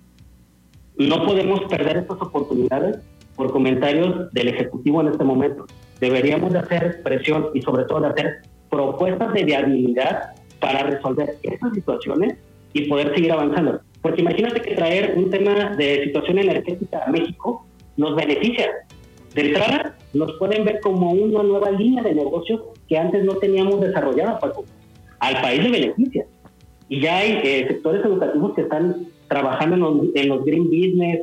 No 0.97 1.25
podemos 1.25 1.63
perder 1.65 1.99
estas 1.99 2.21
oportunidades 2.21 2.99
por 3.37 3.51
comentarios 3.51 4.33
del 4.33 4.49
Ejecutivo 4.49 5.01
en 5.01 5.09
este 5.09 5.25
momento. 5.25 5.67
Deberíamos 6.01 6.53
de 6.53 6.59
hacer 6.59 7.03
presión 7.03 7.49
y 7.55 7.63
sobre 7.63 7.85
todo 7.85 8.01
de 8.01 8.09
hacer 8.09 8.43
propuestas 8.71 9.33
de 9.33 9.45
viabilidad 9.45 10.35
para 10.61 10.85
resolver 10.85 11.37
estas 11.43 11.73
situaciones 11.73 12.37
y 12.73 12.89
poder 12.89 13.15
seguir 13.15 13.33
avanzando. 13.33 13.81
Porque 14.01 14.21
imagínate 14.21 14.61
que 14.61 14.75
traer 14.75 15.15
un 15.17 15.31
tema 15.31 15.77
de 15.77 16.05
situación 16.05 16.39
energética 16.39 17.05
a 17.07 17.11
México 17.11 17.67
nos 17.97 18.17
beneficia. 18.17 18.71
De 19.35 19.49
entrada, 19.49 19.97
nos 20.13 20.33
pueden 20.39 20.65
ver 20.65 20.81
como 20.81 21.11
una 21.13 21.43
nueva 21.43 21.71
línea 21.71 22.03
de 22.03 22.15
negocios 22.15 22.61
que 22.89 22.99
antes 22.99 23.25
no 23.25 23.35
teníamos 23.37 23.81
desarrollada, 23.81 24.39
Paco. 24.39 24.65
Al 25.21 25.41
país 25.41 25.63
le 25.63 25.71
beneficia. 25.71 26.27
Y 26.93 27.01
ya 27.01 27.17
hay 27.17 27.41
eh, 27.43 27.65
sectores 27.69 28.05
educativos 28.05 28.53
que 28.55 28.61
están 28.61 29.07
trabajando 29.27 29.77
en 30.15 30.29
los, 30.29 30.45
green 30.45 30.65
business, 30.65 31.21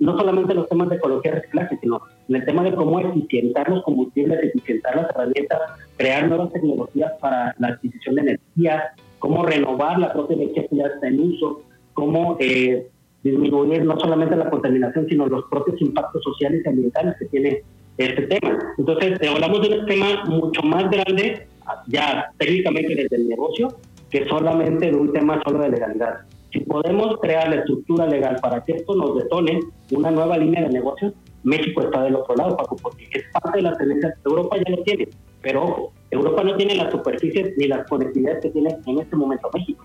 no 0.00 0.18
solamente 0.18 0.50
en 0.50 0.58
los 0.58 0.68
temas 0.68 0.88
de 0.88 0.96
ecología 0.96 1.30
y 1.30 1.34
reciclaje, 1.36 1.78
sino 1.80 2.00
en 2.28 2.34
el 2.34 2.44
tema 2.44 2.64
de 2.64 2.74
cómo 2.74 2.98
eficientar 2.98 3.68
los 3.68 3.84
combustibles, 3.84 4.42
eficientar 4.42 4.96
las 4.96 5.10
herramientas, 5.10 5.60
crear 5.96 6.26
nuevas 6.26 6.52
tecnologías 6.52 7.12
para 7.20 7.54
la 7.60 7.68
adquisición 7.68 8.16
de 8.16 8.22
energía, 8.22 8.90
cómo 9.20 9.46
renovar 9.46 10.00
la 10.00 10.12
propia 10.12 10.34
energía 10.34 10.66
que 10.66 10.76
ya 10.76 10.86
está 10.86 11.06
en 11.06 11.20
uso, 11.20 11.62
cómo 11.92 12.36
eh, 12.40 12.88
disminuir 13.22 13.84
no 13.84 14.00
solamente 14.00 14.34
la 14.34 14.50
contaminación, 14.50 15.06
sino 15.08 15.28
los 15.28 15.44
propios 15.48 15.80
impactos 15.80 16.24
sociales 16.24 16.62
y 16.64 16.68
ambientales 16.70 17.14
que 17.20 17.26
tiene 17.26 17.62
este 17.98 18.22
tema. 18.22 18.74
Entonces, 18.76 19.20
hablamos 19.30 19.62
de 19.62 19.78
un 19.78 19.86
tema 19.86 20.24
mucho 20.24 20.60
más 20.64 20.90
grande, 20.90 21.46
ya 21.86 22.32
técnicamente 22.36 22.96
desde 22.96 23.14
el 23.14 23.28
negocio, 23.28 23.68
que 24.10 24.26
solamente 24.26 24.90
de 24.90 24.96
un 24.96 25.12
tema 25.12 25.40
solo 25.44 25.60
de 25.60 25.70
legalidad. 25.70 26.20
Si 26.52 26.60
podemos 26.60 27.18
crear 27.20 27.48
la 27.48 27.56
estructura 27.56 28.06
legal 28.06 28.36
para 28.40 28.64
que 28.64 28.72
esto 28.72 28.94
nos 28.94 29.16
detone 29.16 29.60
una 29.90 30.10
nueva 30.10 30.38
línea 30.38 30.62
de 30.62 30.70
negocios, 30.70 31.12
México 31.42 31.82
está 31.82 32.02
del 32.02 32.16
otro 32.16 32.34
lado, 32.36 32.56
Paco, 32.56 32.76
porque 32.76 33.06
es 33.12 33.24
parte 33.32 33.58
de 33.58 33.62
la 33.62 33.76
tendencia. 33.76 34.14
Europa 34.24 34.56
ya 34.56 34.76
lo 34.76 34.82
tiene, 34.82 35.08
pero 35.42 35.64
ojo, 35.64 35.92
Europa 36.10 36.42
no 36.42 36.56
tiene 36.56 36.74
las 36.74 36.90
superficies 36.90 37.56
ni 37.58 37.68
las 37.68 37.86
conectividades 37.86 38.42
que 38.42 38.50
tiene 38.50 38.76
en 38.86 38.98
este 38.98 39.16
momento 39.16 39.50
México. 39.52 39.84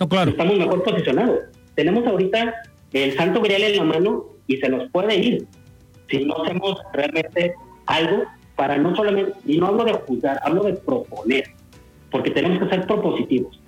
No, 0.00 0.08
claro. 0.08 0.30
Estamos 0.30 0.58
mejor 0.58 0.82
posicionados. 0.82 1.40
Tenemos 1.76 2.06
ahorita 2.06 2.54
el 2.92 3.16
santo 3.16 3.40
grial 3.40 3.62
en 3.62 3.76
la 3.76 3.84
mano 3.84 4.24
y 4.46 4.56
se 4.56 4.68
nos 4.68 4.90
puede 4.90 5.16
ir 5.16 5.46
si 6.12 6.24
no 6.24 6.42
hacemos 6.42 6.78
realmente 6.92 7.54
algo 7.86 8.24
para 8.56 8.76
no 8.76 8.94
solamente, 8.94 9.32
y 9.46 9.58
no 9.58 9.68
hablo 9.68 9.84
de 9.84 9.94
juzgar, 9.94 10.38
hablo 10.44 10.62
de 10.64 10.74
proponer, 10.74 11.44
porque 12.12 12.30
tenemos 12.30 12.60
que 12.60 12.68
ser 12.68 12.86
propositivos. 12.86 13.58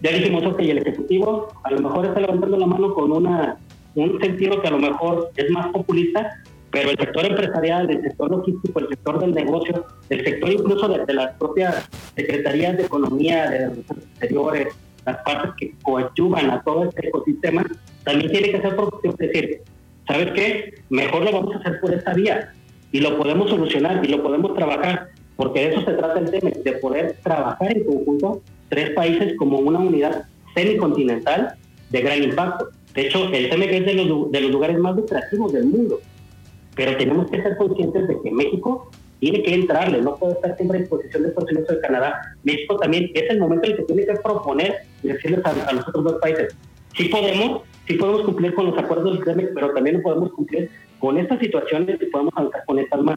Ya 0.00 0.12
dijimos, 0.12 0.44
ok, 0.44 0.60
el 0.60 0.78
Ejecutivo 0.78 1.48
a 1.64 1.70
lo 1.70 1.80
mejor 1.80 2.06
está 2.06 2.20
levantando 2.20 2.56
la 2.58 2.66
mano 2.66 2.94
con 2.94 3.10
una, 3.10 3.56
un 3.94 4.20
sentido 4.20 4.60
que 4.60 4.68
a 4.68 4.70
lo 4.70 4.78
mejor 4.78 5.30
es 5.34 5.50
más 5.50 5.68
populista, 5.68 6.30
pero 6.70 6.90
el 6.90 6.98
sector 6.98 7.24
empresarial, 7.24 7.90
el 7.90 8.02
sector 8.02 8.30
logístico, 8.30 8.80
el 8.80 8.88
sector 8.88 9.20
del 9.20 9.32
negocio, 9.32 9.86
el 10.10 10.24
sector 10.24 10.52
incluso 10.52 10.88
de, 10.88 11.14
las 11.14 11.34
propias 11.36 11.88
secretarías 12.14 12.76
de 12.76 12.84
economía, 12.84 13.48
de 13.48 13.66
los 13.68 13.78
exteriores, 13.78 14.74
las 15.06 15.16
partes 15.18 15.52
que 15.56 15.74
coadyuvan 15.82 16.50
a 16.50 16.62
todo 16.62 16.84
este 16.84 17.08
ecosistema, 17.08 17.64
también 18.04 18.30
tiene 18.30 18.50
que 18.50 18.60
ser 18.60 18.76
propositivos. 18.76 19.20
Es 19.20 19.32
decir, 19.32 19.60
¿sabes 20.06 20.32
qué? 20.32 20.74
Mejor 20.90 21.22
lo 21.22 21.32
vamos 21.32 21.54
a 21.54 21.58
hacer 21.60 21.80
por 21.80 21.94
esta 21.94 22.12
vía 22.12 22.52
y 22.92 23.00
lo 23.00 23.16
podemos 23.16 23.48
solucionar 23.48 24.04
y 24.04 24.08
lo 24.08 24.22
podemos 24.22 24.54
trabajar, 24.54 25.08
porque 25.36 25.60
de 25.60 25.74
eso 25.74 25.84
se 25.84 25.92
trata 25.92 26.18
el 26.18 26.30
tema, 26.30 26.50
de 26.50 26.72
poder 26.72 27.16
trabajar 27.22 27.76
en 27.76 27.84
conjunto 27.84 28.42
tres 28.68 28.90
países 28.90 29.36
como 29.36 29.58
una 29.58 29.78
unidad 29.78 30.26
semicontinental 30.54 31.54
de 31.90 32.00
gran 32.00 32.22
impacto. 32.22 32.68
De 32.94 33.06
hecho, 33.06 33.28
el 33.32 33.50
TMC 33.50 33.72
es 33.72 33.86
de 33.86 33.94
los, 33.94 34.30
de 34.30 34.40
los 34.40 34.50
lugares 34.50 34.78
más 34.78 34.94
lucrativos 34.96 35.52
del 35.52 35.64
mundo, 35.64 36.00
pero 36.76 36.96
tenemos 36.96 37.30
que 37.30 37.42
ser 37.42 37.56
conscientes 37.56 38.08
de 38.08 38.20
que 38.22 38.30
México 38.30 38.90
tiene 39.20 39.42
que 39.42 39.54
entrarle, 39.54 40.02
no 40.02 40.16
puede 40.16 40.34
estar 40.34 40.56
siempre 40.56 40.78
en 40.78 40.88
posición 40.88 41.22
de 41.22 41.32
Unidos 41.36 41.68
de 41.68 41.80
Canadá. 41.80 42.20
México 42.42 42.76
también 42.76 43.10
es 43.14 43.30
el 43.30 43.40
momento 43.40 43.66
en 43.66 43.72
el 43.72 43.76
que 43.78 43.84
tiene 43.84 44.06
que 44.06 44.14
proponer 44.14 44.82
y 45.02 45.08
decirles 45.08 45.40
a, 45.44 45.72
los 45.72 45.88
otros 45.88 46.04
dos 46.04 46.20
países, 46.20 46.54
sí 46.96 47.04
podemos, 47.04 47.62
sí 47.86 47.94
podemos 47.94 48.22
cumplir 48.22 48.54
con 48.54 48.66
los 48.66 48.78
acuerdos 48.78 49.18
del 49.18 49.24
TMC, 49.24 49.54
pero 49.54 49.72
también 49.72 50.02
podemos 50.02 50.32
cumplir 50.32 50.70
con 50.98 51.18
estas 51.18 51.38
situaciones 51.38 52.00
y 52.00 52.06
podemos 52.06 52.32
avanzar 52.36 52.64
con 52.66 52.78
estas 52.78 53.00
más. 53.00 53.16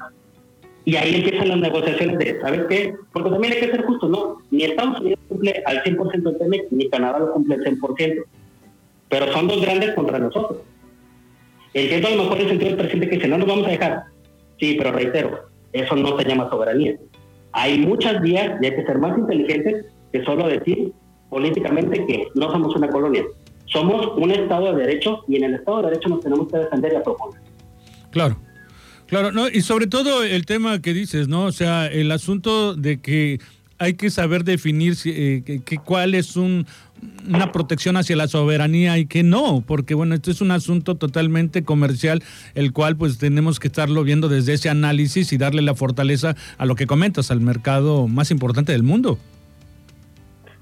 Y 0.87 0.95
ahí 0.95 1.15
empiezan 1.15 1.49
las 1.49 1.57
negociaciones 1.57 2.17
de, 2.17 2.39
¿sabes 2.39 2.61
qué? 2.69 2.95
Porque 3.11 3.29
también 3.29 3.51
hay 3.51 3.59
que 3.59 3.71
ser 3.71 3.83
justo, 3.83 4.07
¿no? 4.07 4.37
Ni 4.51 4.63
Estados 4.63 5.01
Unidos 5.01 5.19
cumple 5.27 5.61
al 5.65 5.83
100% 5.83 6.29
el 6.29 6.37
TEMEC, 6.37 6.67
ni 6.71 6.89
Canadá 6.89 7.19
lo 7.19 7.33
cumple 7.33 7.55
al 7.55 7.65
100%. 7.65 8.23
Pero 9.09 9.33
son 9.33 9.49
dos 9.49 9.61
grandes 9.61 9.93
contra 9.95 10.17
nosotros. 10.17 10.59
Entiendo 11.73 12.07
a 12.07 12.11
lo 12.11 12.23
mejor 12.23 12.37
el 12.37 12.47
sentido 12.47 12.69
del 12.69 12.77
presidente 12.77 13.09
que 13.09 13.15
dice, 13.17 13.27
no 13.27 13.37
nos 13.37 13.49
vamos 13.49 13.67
a 13.67 13.71
dejar. 13.71 14.03
Sí, 14.61 14.75
pero 14.77 14.93
reitero, 14.93 15.49
eso 15.73 15.93
no 15.97 16.17
se 16.17 16.23
llama 16.23 16.49
soberanía. 16.49 16.95
Hay 17.51 17.79
muchas 17.79 18.21
vías 18.21 18.57
y 18.61 18.65
hay 18.67 18.75
que 18.77 18.85
ser 18.85 18.97
más 18.97 19.17
inteligentes 19.17 19.87
que 20.13 20.23
solo 20.23 20.47
decir 20.47 20.93
políticamente 21.29 22.05
que 22.05 22.29
no 22.35 22.49
somos 22.49 22.73
una 22.77 22.87
colonia. 22.87 23.25
Somos 23.65 24.15
un 24.15 24.31
Estado 24.31 24.73
de 24.73 24.85
Derecho 24.85 25.25
y 25.27 25.35
en 25.35 25.43
el 25.43 25.55
Estado 25.55 25.81
de 25.81 25.89
Derecho 25.89 26.07
nos 26.07 26.21
tenemos 26.21 26.47
que 26.47 26.59
defender 26.59 26.93
y 26.93 26.95
a 26.95 27.03
proponer. 27.03 27.41
Claro. 28.11 28.37
Claro, 29.07 29.31
no, 29.31 29.47
y 29.47 29.61
sobre 29.61 29.87
todo 29.87 30.23
el 30.23 30.45
tema 30.45 30.81
que 30.81 30.93
dices, 30.93 31.29
¿no? 31.29 31.45
O 31.45 31.51
sea, 31.53 31.87
el 31.87 32.11
asunto 32.11 32.75
de 32.75 32.99
que 32.99 33.39
hay 33.79 33.93
que 33.93 34.09
saber 34.09 34.43
definir 34.43 34.95
eh, 35.05 35.61
que, 35.63 35.77
cuál 35.77 36.13
es 36.13 36.35
un, 36.35 36.65
una 37.27 37.53
protección 37.53 37.95
hacia 37.95 38.17
la 38.17 38.27
soberanía 38.27 38.97
y 38.97 39.05
que 39.05 39.23
no, 39.23 39.63
porque 39.65 39.93
bueno, 39.93 40.13
esto 40.13 40.29
es 40.29 40.41
un 40.41 40.51
asunto 40.51 40.95
totalmente 40.95 41.63
comercial, 41.63 42.21
el 42.53 42.73
cual 42.73 42.97
pues 42.97 43.17
tenemos 43.17 43.59
que 43.59 43.67
estarlo 43.67 44.03
viendo 44.03 44.27
desde 44.27 44.53
ese 44.53 44.69
análisis 44.69 45.31
y 45.31 45.37
darle 45.37 45.61
la 45.61 45.73
fortaleza 45.73 46.35
a 46.57 46.65
lo 46.65 46.75
que 46.75 46.85
comentas, 46.85 47.31
al 47.31 47.39
mercado 47.39 48.07
más 48.07 48.29
importante 48.29 48.73
del 48.73 48.83
mundo. 48.83 49.17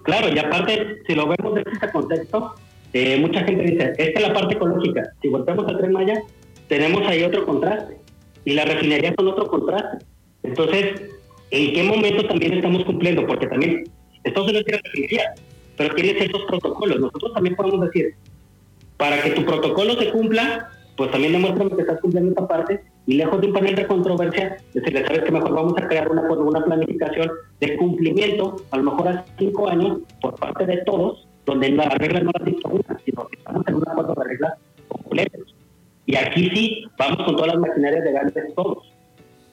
Claro, 0.03 0.31
y 0.31 0.37
aparte, 0.37 0.97
si 1.07 1.15
lo 1.15 1.27
vemos 1.27 1.55
desde 1.55 1.71
ese 1.71 1.91
contexto, 1.91 2.53
eh, 2.93 3.17
mucha 3.19 3.43
gente 3.43 3.63
dice, 3.63 3.93
esta 3.97 4.19
es 4.19 4.27
la 4.27 4.33
parte 4.35 4.53
ecológica, 4.53 5.01
si 5.19 5.29
volvemos 5.29 5.67
a 5.67 5.77
Tren 5.77 5.93
Maya, 5.93 6.21
tenemos 6.67 7.07
ahí 7.07 7.23
otro 7.23 7.43
contraste 7.43 8.04
y 8.45 8.53
la 8.53 8.65
refinería 8.65 9.13
son 9.17 9.27
otro 9.27 9.47
contrato. 9.47 9.97
Entonces, 10.43 11.01
¿en 11.51 11.73
qué 11.73 11.83
momento 11.83 12.25
también 12.27 12.53
estamos 12.53 12.85
cumpliendo? 12.85 13.25
Porque 13.25 13.47
también 13.47 13.83
Estados 14.23 14.49
Unidos 14.49 14.65
tiene 14.65 14.81
refinería, 14.83 15.33
pero 15.77 15.95
tiene 15.95 16.13
ciertos 16.13 16.43
protocolos. 16.47 16.99
Nosotros 16.99 17.33
también 17.33 17.55
podemos 17.55 17.81
decir, 17.81 18.15
para 18.97 19.21
que 19.21 19.31
tu 19.31 19.43
protocolo 19.43 19.95
se 19.95 20.11
cumpla, 20.11 20.69
pues 20.95 21.11
también 21.11 21.33
demuéstrame 21.33 21.75
que 21.75 21.81
estás 21.81 21.99
cumpliendo 21.99 22.29
esta 22.29 22.47
parte 22.47 22.81
y 23.07 23.15
lejos 23.15 23.41
de 23.41 23.47
un 23.47 23.53
panel 23.53 23.75
de 23.75 23.87
controversia, 23.87 24.57
decirle, 24.73 25.05
sabes 25.05 25.23
que 25.23 25.31
mejor 25.31 25.53
vamos 25.53 25.73
a 25.77 25.87
crear 25.87 26.09
una, 26.09 26.21
una 26.21 26.63
planificación 26.63 27.31
de 27.59 27.77
cumplimiento, 27.77 28.55
a 28.71 28.77
lo 28.77 28.83
mejor 28.83 29.07
a 29.09 29.25
cinco 29.37 29.69
años, 29.69 29.99
por 30.21 30.35
parte 30.35 30.65
de 30.65 30.77
todos, 30.85 31.27
donde 31.45 31.69
las 31.69 31.93
reglas 31.95 32.23
no 32.23 32.31
las 32.33 32.45
dicho 32.45 32.67
una, 32.67 32.99
sino 33.05 33.27
que 33.27 33.37
estamos 33.37 33.67
en 33.67 33.75
un 33.75 33.87
acuerdo 33.87 34.15
de 34.15 34.23
reglas 34.23 34.53
completos. 34.87 35.54
Y 36.05 36.15
aquí 36.15 36.49
sí, 36.53 36.85
vamos 36.97 37.25
con 37.25 37.35
todas 37.35 37.53
las 37.53 37.59
maquinarias 37.59 38.03
de 38.03 38.53
todos. 38.55 38.91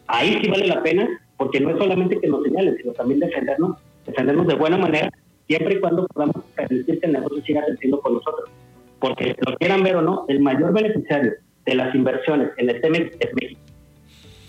Ahí 0.07 0.39
sí 0.43 0.51
vale 0.51 0.67
la 0.67 0.83
pena, 0.83 1.09
porque 1.37 1.61
no 1.61 1.71
es 1.71 1.79
solamente 1.79 2.21
que 2.21 2.29
nos 2.29 2.43
señalen, 2.43 2.77
sino 2.77 2.93
también 2.93 3.21
defendernos, 3.21 3.79
defendernos 4.07 4.47
de 4.47 4.55
buena 4.55 4.77
manera, 4.77 5.11
siempre 5.47 5.75
y 5.75 5.81
cuando 5.81 6.07
podamos 6.09 6.37
permitir 6.55 7.01
que 7.01 7.07
el 7.07 7.13
negocio 7.13 7.43
siga 7.45 7.65
creciendo 7.65 8.01
con 8.01 8.15
nosotros. 8.15 8.51
Porque 9.01 9.35
lo 9.47 9.57
quieran 9.57 9.83
ver 9.83 9.97
o 9.97 10.03
no, 10.03 10.27
el 10.29 10.41
mayor 10.41 10.73
beneficiario 10.73 11.33
de 11.65 11.75
las 11.75 11.95
inversiones 11.95 12.51
en 12.59 12.69
el 12.69 12.81
TEMEX 12.81 13.17
es 13.21 13.35
México. 13.41 13.61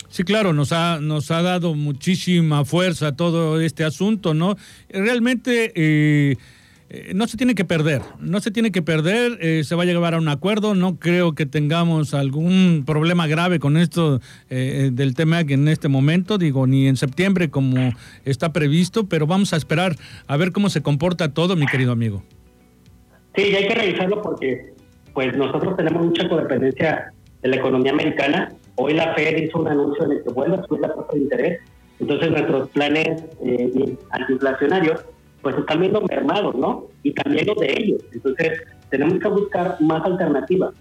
Sí, 0.09 0.23
claro, 0.23 0.53
nos 0.53 0.71
ha, 0.71 0.99
nos 0.99 1.31
ha 1.31 1.41
dado 1.41 1.73
muchísima 1.73 2.65
fuerza 2.65 3.15
todo 3.15 3.59
este 3.61 3.83
asunto, 3.83 4.33
¿no? 4.33 4.55
Realmente... 4.89 5.71
Eh, 5.75 6.37
eh, 6.95 7.11
no 7.15 7.25
se 7.25 7.37
tiene 7.37 7.55
que 7.55 7.65
perder, 7.65 8.03
no 8.19 8.39
se 8.39 8.51
tiene 8.51 8.71
que 8.71 8.83
perder, 8.83 9.39
eh, 9.41 9.63
se 9.63 9.73
va 9.73 9.81
a 9.81 9.85
llegar 9.87 10.13
a 10.13 10.19
un 10.19 10.27
acuerdo, 10.27 10.75
no 10.75 10.99
creo 10.99 11.33
que 11.33 11.47
tengamos 11.47 12.13
algún 12.13 12.83
problema 12.85 13.25
grave 13.25 13.57
con 13.57 13.77
esto 13.77 14.19
eh, 14.51 14.91
del 14.93 15.15
tema 15.15 15.39
en 15.39 15.67
este 15.67 15.87
momento, 15.87 16.37
digo, 16.37 16.67
ni 16.67 16.87
en 16.87 16.95
septiembre 16.95 17.49
como 17.49 17.93
está 18.25 18.53
previsto, 18.53 19.09
pero 19.09 19.25
vamos 19.25 19.53
a 19.53 19.57
esperar 19.57 19.95
a 20.27 20.37
ver 20.37 20.51
cómo 20.51 20.69
se 20.69 20.83
comporta 20.83 21.33
todo, 21.33 21.55
mi 21.55 21.65
querido 21.65 21.91
amigo. 21.91 22.21
Sí, 23.35 23.41
y 23.41 23.55
hay 23.55 23.67
que 23.67 23.73
revisarlo 23.73 24.21
porque 24.21 24.73
pues 25.15 25.35
nosotros 25.35 25.75
tenemos 25.75 26.05
mucha 26.05 26.29
codependencia 26.29 27.11
de 27.41 27.49
la 27.49 27.55
economía 27.55 27.91
americana. 27.91 28.53
Hoy 28.75 28.93
la 28.93 29.15
Fed 29.15 29.35
hizo 29.37 29.57
un 29.57 29.67
anuncio 29.67 30.05
en 30.05 30.11
el 30.11 30.23
que 30.23 30.29
vuelve 30.29 30.57
a 30.57 30.63
subir 30.63 30.81
la 30.81 30.89
tasa 30.89 31.07
de 31.11 31.19
interés. 31.19 31.59
Entonces 31.99 32.29
nuestros 32.29 32.69
planes 32.69 33.23
antiinflacionarios 34.11 35.05
pues 35.43 35.57
están 35.57 35.81
viendo 35.81 36.01
mermados, 36.01 36.55
¿no? 36.55 36.87
Y 37.03 37.11
también 37.11 37.45
los 37.45 37.57
de 37.57 37.73
ellos. 37.77 38.01
Entonces, 38.13 38.61
tenemos 38.89 39.19
que 39.19 39.27
buscar 39.27 39.75
más 39.81 40.03
alternativas. 40.05 40.73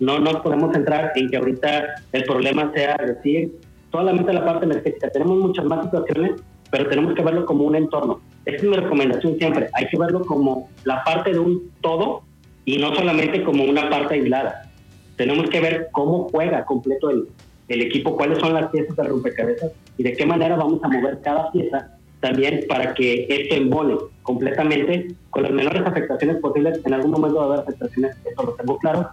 No 0.00 0.18
nos 0.18 0.36
podemos 0.40 0.72
centrar 0.72 1.12
en 1.14 1.30
que 1.30 1.36
ahorita 1.36 2.02
el 2.12 2.24
problema 2.24 2.70
sea 2.74 2.96
decir 2.96 3.52
solamente 3.92 4.32
la 4.32 4.44
parte 4.44 4.66
energética. 4.66 5.08
Tenemos 5.10 5.38
muchas 5.38 5.64
más 5.64 5.84
situaciones, 5.84 6.32
pero 6.70 6.88
tenemos 6.88 7.14
que 7.14 7.22
verlo 7.22 7.46
como 7.46 7.64
un 7.64 7.76
entorno. 7.76 8.20
Esa 8.44 8.56
es 8.56 8.62
mi 8.64 8.76
recomendación 8.76 9.38
siempre. 9.38 9.70
Hay 9.74 9.86
que 9.86 9.98
verlo 9.98 10.20
como 10.22 10.68
la 10.84 11.04
parte 11.04 11.32
de 11.32 11.38
un 11.38 11.70
todo 11.80 12.22
y 12.64 12.76
no 12.78 12.94
solamente 12.94 13.44
como 13.44 13.64
una 13.64 13.88
parte 13.88 14.14
aislada. 14.14 14.68
Tenemos 15.16 15.48
que 15.48 15.60
ver 15.60 15.88
cómo 15.92 16.28
juega 16.28 16.64
completo 16.64 17.10
el, 17.10 17.28
el 17.68 17.82
equipo, 17.82 18.16
cuáles 18.16 18.38
son 18.38 18.54
las 18.54 18.70
piezas 18.70 18.96
de 18.96 19.04
rompecabezas 19.04 19.72
y 19.96 20.02
de 20.02 20.12
qué 20.12 20.26
manera 20.26 20.56
vamos 20.56 20.82
a 20.82 20.88
mover 20.88 21.20
cada 21.22 21.52
pieza 21.52 21.97
también 22.20 22.64
para 22.68 22.94
que 22.94 23.26
esto 23.28 23.54
embone 23.54 23.96
completamente 24.22 25.14
con 25.30 25.42
las 25.42 25.52
menores 25.52 25.82
afectaciones 25.86 26.38
posibles. 26.38 26.80
En 26.84 26.94
algún 26.94 27.12
momento 27.12 27.38
va 27.38 27.42
a 27.42 27.46
haber 27.46 27.60
afectaciones, 27.60 28.16
eso 28.24 28.42
lo 28.42 28.52
tengo 28.54 28.78
claro, 28.78 29.08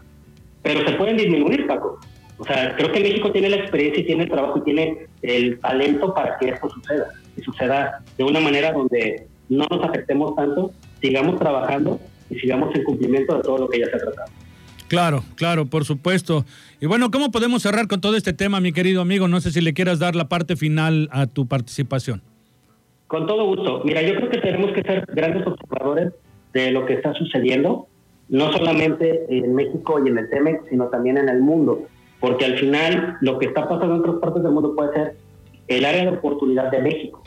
pero 0.62 0.86
se 0.88 0.96
pueden 0.96 1.18
disminuir, 1.18 1.68
Paco. 1.68 2.00
O 2.38 2.46
sea, 2.46 2.76
creo 2.76 2.92
que 2.92 3.00
México 3.00 3.32
tiene 3.32 3.50
la 3.50 3.58
experiencia 3.58 4.02
y 4.02 4.06
tiene 4.06 4.24
el 4.24 4.30
trabajo 4.30 4.60
y 4.60 4.64
tiene 4.64 5.08
el 5.22 5.60
talento 5.60 6.14
para 6.14 6.38
que 6.38 6.50
esto 6.50 6.70
suceda. 6.70 7.08
Y 7.38 7.42
suceda 7.42 8.02
de 8.18 8.24
una 8.24 8.40
manera 8.40 8.74
donde 8.74 9.28
no 9.48 9.66
nos 9.70 9.84
afectemos 9.84 10.36
tanto, 10.36 10.72
sigamos 11.02 11.40
trabajando 11.40 12.00
y 12.30 12.36
sigamos 12.36 12.76
en 12.76 12.84
cumplimiento 12.84 13.38
de 13.38 13.44
todo 13.44 13.60
lo 13.60 13.70
que 13.70 13.80
ya 13.80 13.86
se 13.86 13.96
ha 13.96 14.00
tratado. 14.00 14.32
Claro, 14.88 15.24
claro, 15.36 15.66
por 15.66 15.86
supuesto. 15.86 16.46
Y 16.82 16.86
bueno, 16.86 17.10
¿cómo 17.10 17.32
podemos 17.32 17.62
cerrar 17.62 17.88
con 17.88 18.02
todo 18.02 18.16
este 18.16 18.34
tema, 18.34 18.60
mi 18.60 18.72
querido 18.72 19.02
amigo? 19.02 19.28
No 19.28 19.42
sé 19.42 19.52
si 19.52 19.62
le 19.62 19.74
quieras 19.74 20.00
dar 20.00 20.16
la 20.16 20.28
parte 20.28 20.56
final 20.56 21.10
a 21.12 21.28
tu 21.28 21.48
participación. 21.48 22.22
Con 23.16 23.28
todo 23.28 23.46
gusto. 23.46 23.82
Mira, 23.86 24.02
yo 24.02 24.14
creo 24.16 24.30
que 24.30 24.40
tenemos 24.40 24.74
que 24.74 24.82
ser 24.82 25.06
grandes 25.08 25.48
observadores 25.48 26.12
de 26.52 26.72
lo 26.72 26.86
que 26.86 26.96
está 26.96 27.14
sucediendo. 27.14 27.88
no 28.28 28.52
solamente 28.52 29.26
en 29.30 29.56
México 29.56 30.02
y 30.04 30.10
en 30.10 30.18
el 30.18 30.30
TEMEX, 30.30 30.66
sino 30.70 30.88
también 30.88 31.18
en 31.18 31.30
el 31.30 31.40
mundo, 31.40 31.84
porque 32.20 32.44
al 32.44 32.58
final 32.58 33.16
lo 33.22 33.40
que 33.40 33.46
está 33.46 33.70
pasando 33.70 33.96
en 33.96 34.02
otras 34.02 34.16
partes 34.16 34.44
del 34.44 34.52
mundo 34.52 34.76
puede 34.76 34.94
ser 34.94 35.16
el 35.70 35.86
área 35.86 36.12
de 36.12 36.18
oportunidad 36.18 36.70
de 36.72 36.82
México. 36.82 37.24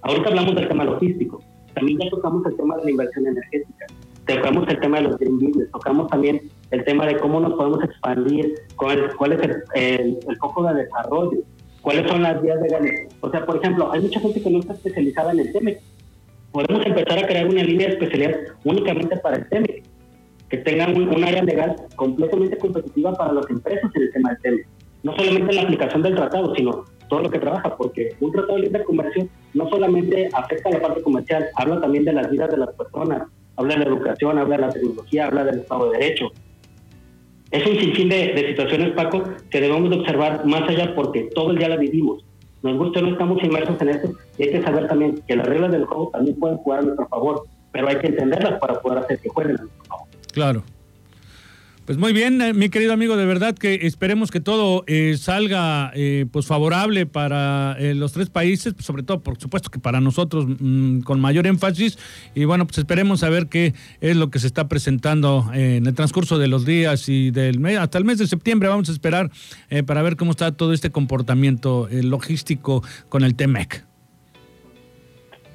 Ahorita 0.00 0.30
hablamos 0.30 0.56
del 0.56 0.66
tema 0.66 0.82
logístico, 0.82 1.40
también 1.72 2.00
ya 2.00 2.10
tocamos 2.10 2.44
el 2.46 2.56
tema 2.56 2.76
de 2.78 2.84
la 2.86 2.90
inversión 2.90 3.26
energética, 3.28 3.86
tocamos 4.26 4.66
el 4.68 4.80
tema 4.80 4.96
de 4.96 5.02
los 5.04 5.18
green 5.18 5.38
business, 5.38 5.70
tocamos 5.70 6.08
también 6.08 6.40
el 6.72 6.84
tema 6.84 7.06
de 7.06 7.16
cómo 7.18 7.38
nos 7.38 7.52
podemos 7.52 7.84
expandir, 7.84 8.54
cuál, 8.74 9.14
cuál 9.16 9.34
es 9.34 9.40
el, 9.74 10.18
el, 10.26 10.36
foco 10.38 10.64
de 10.64 10.82
desarrollo, 10.82 11.38
cuáles 11.82 12.08
son 12.08 12.22
las 12.22 12.40
vías 12.42 12.58
ganar. 12.60 12.92
O 13.20 13.30
sea, 13.30 13.44
por 13.46 13.56
ejemplo, 13.56 13.92
hay 13.92 14.00
mucha 14.00 14.20
gente 14.20 14.40
que 14.42 14.50
no 14.50 14.60
está 14.60 14.74
especializada 14.74 15.32
en 15.32 15.40
el 15.40 15.52
TEMEX. 15.52 15.80
Podemos 16.52 16.86
empezar 16.86 17.18
a 17.18 17.26
crear 17.26 17.46
una 17.46 17.62
línea 17.62 17.88
de 17.88 17.92
especialidad 17.94 18.36
únicamente 18.64 19.16
para 19.18 19.36
el 19.36 19.48
TEMEX, 19.48 19.88
que 20.48 20.56
tengan 20.58 20.96
un, 20.96 21.24
área 21.24 21.42
legal 21.42 21.76
completamente 21.96 22.56
competitiva 22.58 23.12
para 23.14 23.32
las 23.32 23.48
empresas 23.50 23.90
en 23.94 24.02
el 24.02 24.12
tema 24.12 24.30
del 24.30 24.38
TEMEX. 24.40 24.68
No 25.02 25.16
solamente 25.16 25.54
la 25.54 25.62
aplicación 25.62 26.02
del 26.02 26.14
tratado, 26.14 26.54
sino 26.54 26.84
todo 27.08 27.22
lo 27.22 27.30
que 27.30 27.38
trabaja, 27.38 27.76
porque 27.76 28.14
un 28.20 28.32
tratado 28.32 28.56
de 28.56 28.62
libre 28.62 28.84
comercio 28.84 29.28
no 29.54 29.68
solamente 29.68 30.28
afecta 30.32 30.68
a 30.68 30.72
la 30.72 30.80
parte 30.80 31.02
comercial, 31.02 31.46
habla 31.56 31.80
también 31.80 32.04
de 32.04 32.12
las 32.12 32.30
vidas 32.30 32.50
de 32.50 32.58
las 32.58 32.74
personas, 32.74 33.28
habla 33.56 33.74
de 33.74 33.80
la 33.80 33.86
educación, 33.86 34.38
habla 34.38 34.56
de 34.56 34.62
la 34.62 34.70
tecnología, 34.70 35.26
habla 35.26 35.44
del 35.44 35.60
Estado 35.60 35.90
de 35.90 35.98
Derecho. 35.98 36.30
Es 37.50 37.66
un 37.66 37.78
sinfín 37.78 38.08
de, 38.08 38.44
situaciones, 38.48 38.92
Paco, 38.92 39.24
que 39.50 39.60
debemos 39.60 39.88
de 39.90 39.96
observar 39.96 40.44
más 40.44 40.68
allá 40.68 40.94
porque 40.94 41.30
todo 41.34 41.50
el 41.50 41.58
día 41.58 41.68
la 41.68 41.76
vivimos. 41.76 42.24
Nos 42.62 42.76
gusta 42.76 43.00
o 43.00 43.02
no 43.02 43.12
estamos 43.12 43.42
inmersos 43.42 43.80
en 43.80 43.88
esto 43.90 44.12
y 44.36 44.42
hay 44.42 44.50
que 44.50 44.62
saber 44.62 44.88
también 44.88 45.22
que 45.26 45.36
las 45.36 45.46
reglas 45.46 45.72
del 45.72 45.84
juego 45.84 46.10
también 46.12 46.38
pueden 46.38 46.58
jugar 46.58 46.80
a 46.80 46.82
nuestro 46.82 47.08
favor, 47.08 47.44
pero 47.72 47.88
hay 47.88 47.96
que 47.98 48.08
entenderlas 48.08 48.58
para 48.60 48.80
poder 48.80 48.98
hacer 48.98 49.18
que 49.20 49.28
jueguen 49.28 49.56
a 49.56 49.60
nuestro 49.60 49.84
favor. 49.84 50.08
Claro. 50.32 50.62
Pues 51.88 51.96
muy 51.96 52.12
bien, 52.12 52.42
eh, 52.42 52.52
mi 52.52 52.68
querido 52.68 52.92
amigo, 52.92 53.16
de 53.16 53.24
verdad 53.24 53.54
que 53.54 53.86
esperemos 53.86 54.30
que 54.30 54.40
todo 54.40 54.84
eh, 54.86 55.16
salga 55.16 55.90
eh, 55.94 56.26
pues 56.30 56.44
favorable 56.44 57.06
para 57.06 57.78
los 57.94 58.12
tres 58.12 58.28
países, 58.28 58.74
pues, 58.74 58.84
sobre 58.84 59.02
todo, 59.02 59.20
por 59.20 59.40
supuesto 59.40 59.70
que 59.70 59.78
para 59.78 59.98
nosotros 59.98 60.44
mm, 60.46 61.00
con 61.00 61.18
mayor 61.18 61.46
énfasis. 61.46 61.98
Y 62.34 62.44
bueno, 62.44 62.66
pues 62.66 62.76
esperemos 62.76 63.22
a 63.22 63.30
ver 63.30 63.46
qué 63.46 63.72
es 64.02 64.16
lo 64.16 64.28
que 64.28 64.38
se 64.38 64.48
está 64.48 64.68
presentando 64.68 65.46
en 65.54 65.86
el 65.86 65.94
transcurso 65.94 66.36
de 66.36 66.46
los 66.46 66.66
días 66.66 67.08
y 67.08 67.30
del 67.30 67.58
mes, 67.58 67.78
hasta 67.78 67.96
el 67.96 68.04
mes 68.04 68.18
de 68.18 68.26
septiembre. 68.26 68.68
Vamos 68.68 68.90
a 68.90 68.92
esperar 68.92 69.30
para 69.86 70.02
ver 70.02 70.16
cómo 70.16 70.32
está 70.32 70.52
todo 70.52 70.74
este 70.74 70.90
comportamiento 70.90 71.88
logístico 71.90 72.82
con 73.08 73.24
el 73.24 73.34
TEMEC. 73.34 73.82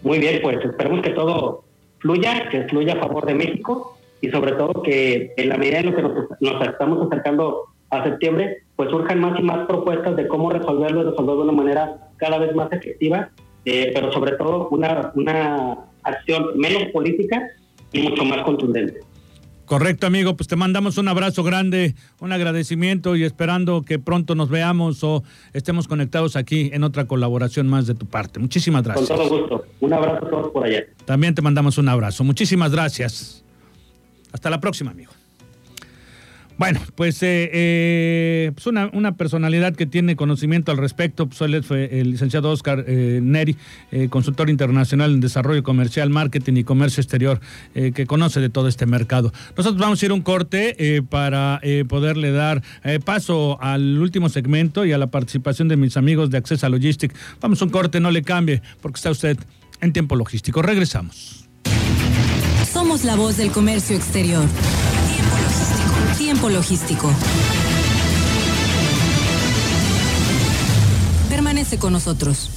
Muy 0.02 0.18
bien, 0.18 0.40
pues 0.42 0.58
esperemos 0.66 1.04
que 1.04 1.12
todo 1.12 1.64
fluya, 2.00 2.50
que 2.50 2.64
fluya 2.64 2.94
a 2.94 3.02
favor 3.02 3.24
de 3.28 3.36
México 3.36 4.00
y 4.24 4.32
sobre 4.32 4.54
todo 4.54 4.82
que 4.82 5.34
en 5.36 5.50
la 5.50 5.58
medida 5.58 5.80
en 5.80 5.88
lo 5.88 5.96
que 5.98 6.02
nos, 6.02 6.66
estamos 6.66 7.06
acercando 7.06 7.66
a 7.90 8.06
septiembre, 8.06 8.64
pues 8.78 8.90
surjan 8.90 9.20
más 9.20 9.38
y 9.38 9.44
más 9.44 9.68
propuestas 9.68 10.16
de 10.16 10.30
cómo 10.30 10.50
resolverlo 10.50 11.02
y 11.02 11.04
resolverlo 11.04 11.44
de 11.44 11.50
una 11.50 11.52
manera 11.52 12.08
cada 12.16 12.38
vez 12.38 12.56
más 12.56 12.72
efectiva, 12.72 13.32
eh, 13.66 13.92
pero 13.94 14.14
sobre 14.14 14.38
todo 14.38 14.70
una, 14.70 15.12
una 15.16 15.78
acción 16.04 16.52
menos 16.56 16.84
política 16.94 17.50
y 17.92 18.02
mucho 18.04 18.24
más 18.24 18.44
contundente. 18.44 19.02
Correcto, 19.66 20.08
amigo. 20.08 20.38
Pues 20.38 20.48
te 20.48 20.56
mandamos 20.56 20.98
un 20.98 21.10
abrazo 21.10 21.44
grande, 21.44 21.94
un 22.22 22.32
agradecimiento 22.32 23.18
y 23.18 23.26
esperando 23.26 23.82
que 23.82 24.00
pronto 24.00 24.36
nos 24.36 24.48
veamos 24.48 25.04
o 25.04 25.24
estemos 25.52 25.90
conectados 25.90 26.38
aquí 26.38 26.70
en 26.72 26.86
otra 26.86 27.08
colaboración 27.08 27.68
más 27.68 27.88
de 27.88 27.96
tu 27.96 28.06
parte. 28.06 28.40
Muchísimas 28.40 28.84
gracias. 28.84 29.10
Con 29.10 29.18
todo 29.18 29.30
gusto. 29.30 29.66
Un 29.82 29.92
abrazo 29.92 30.26
a 30.26 30.30
todos 30.30 30.52
por 30.52 30.66
allá. 30.66 30.86
También 31.04 31.36
te 31.36 31.42
mandamos 31.42 31.78
un 31.78 31.90
abrazo. 31.90 32.24
Muchísimas 32.24 32.72
gracias. 32.72 33.44
Hasta 34.34 34.50
la 34.50 34.60
próxima, 34.60 34.92
amigo. 34.92 35.14
Bueno, 36.58 36.80
pues, 36.96 37.22
eh, 37.24 37.50
eh, 37.52 38.52
pues 38.54 38.68
una, 38.68 39.18
personalidad 39.18 39.76
que 39.76 39.86
tiene 39.86 40.16
conocimiento 40.16 40.72
al 40.72 40.78
respecto, 40.78 41.28
pues 41.28 41.66
fue 41.66 42.00
el 42.00 42.12
licenciado 42.12 42.52
Oscar 42.52 42.86
eh, 42.88 43.20
Neri, 43.24 43.58
consultor 44.10 44.50
internacional 44.50 45.14
en 45.14 45.20
desarrollo 45.20 45.64
comercial, 45.64 46.10
marketing 46.10 46.54
y 46.58 46.64
comercio 46.64 47.02
exterior, 47.02 47.40
que 47.74 48.06
conoce 48.06 48.40
de 48.40 48.50
todo 48.50 48.68
este 48.68 48.86
mercado. 48.86 49.32
Nosotros 49.58 49.80
vamos 49.80 50.02
a 50.02 50.06
ir 50.06 50.12
un 50.12 50.22
corte 50.22 51.04
para 51.10 51.62
poderle 51.88 52.32
dar 52.32 52.64
paso 53.06 53.58
al 53.62 54.00
último 54.00 54.30
segmento 54.30 54.86
y 54.86 54.94
a 54.94 54.98
la 54.98 55.08
participación 55.08 55.68
de 55.68 55.78
mis 55.78 55.98
amigos 55.98 56.30
de 56.30 56.38
Accesa 56.38 56.70
Logistic. 56.70 57.14
Vamos 57.40 57.62
a 57.62 57.66
un 57.66 57.72
corte, 57.72 58.00
no 58.00 58.12
le 58.12 58.24
cambie, 58.24 58.62
porque 58.82 58.98
está 58.98 59.12
usted 59.12 59.38
en 59.82 59.94
tiempo 59.94 60.16
logístico. 60.16 60.62
Regresamos. 60.62 61.43
La 63.02 63.16
voz 63.16 63.38
del 63.38 63.52
comercio 63.52 63.96
exterior. 63.98 64.46
Tiempo 65.08 65.36
logístico. 65.38 66.18
Tiempo 66.18 66.50
logístico. 66.50 67.12
Permanece 71.28 71.80
con 71.80 71.92
nosotros. 71.92 72.50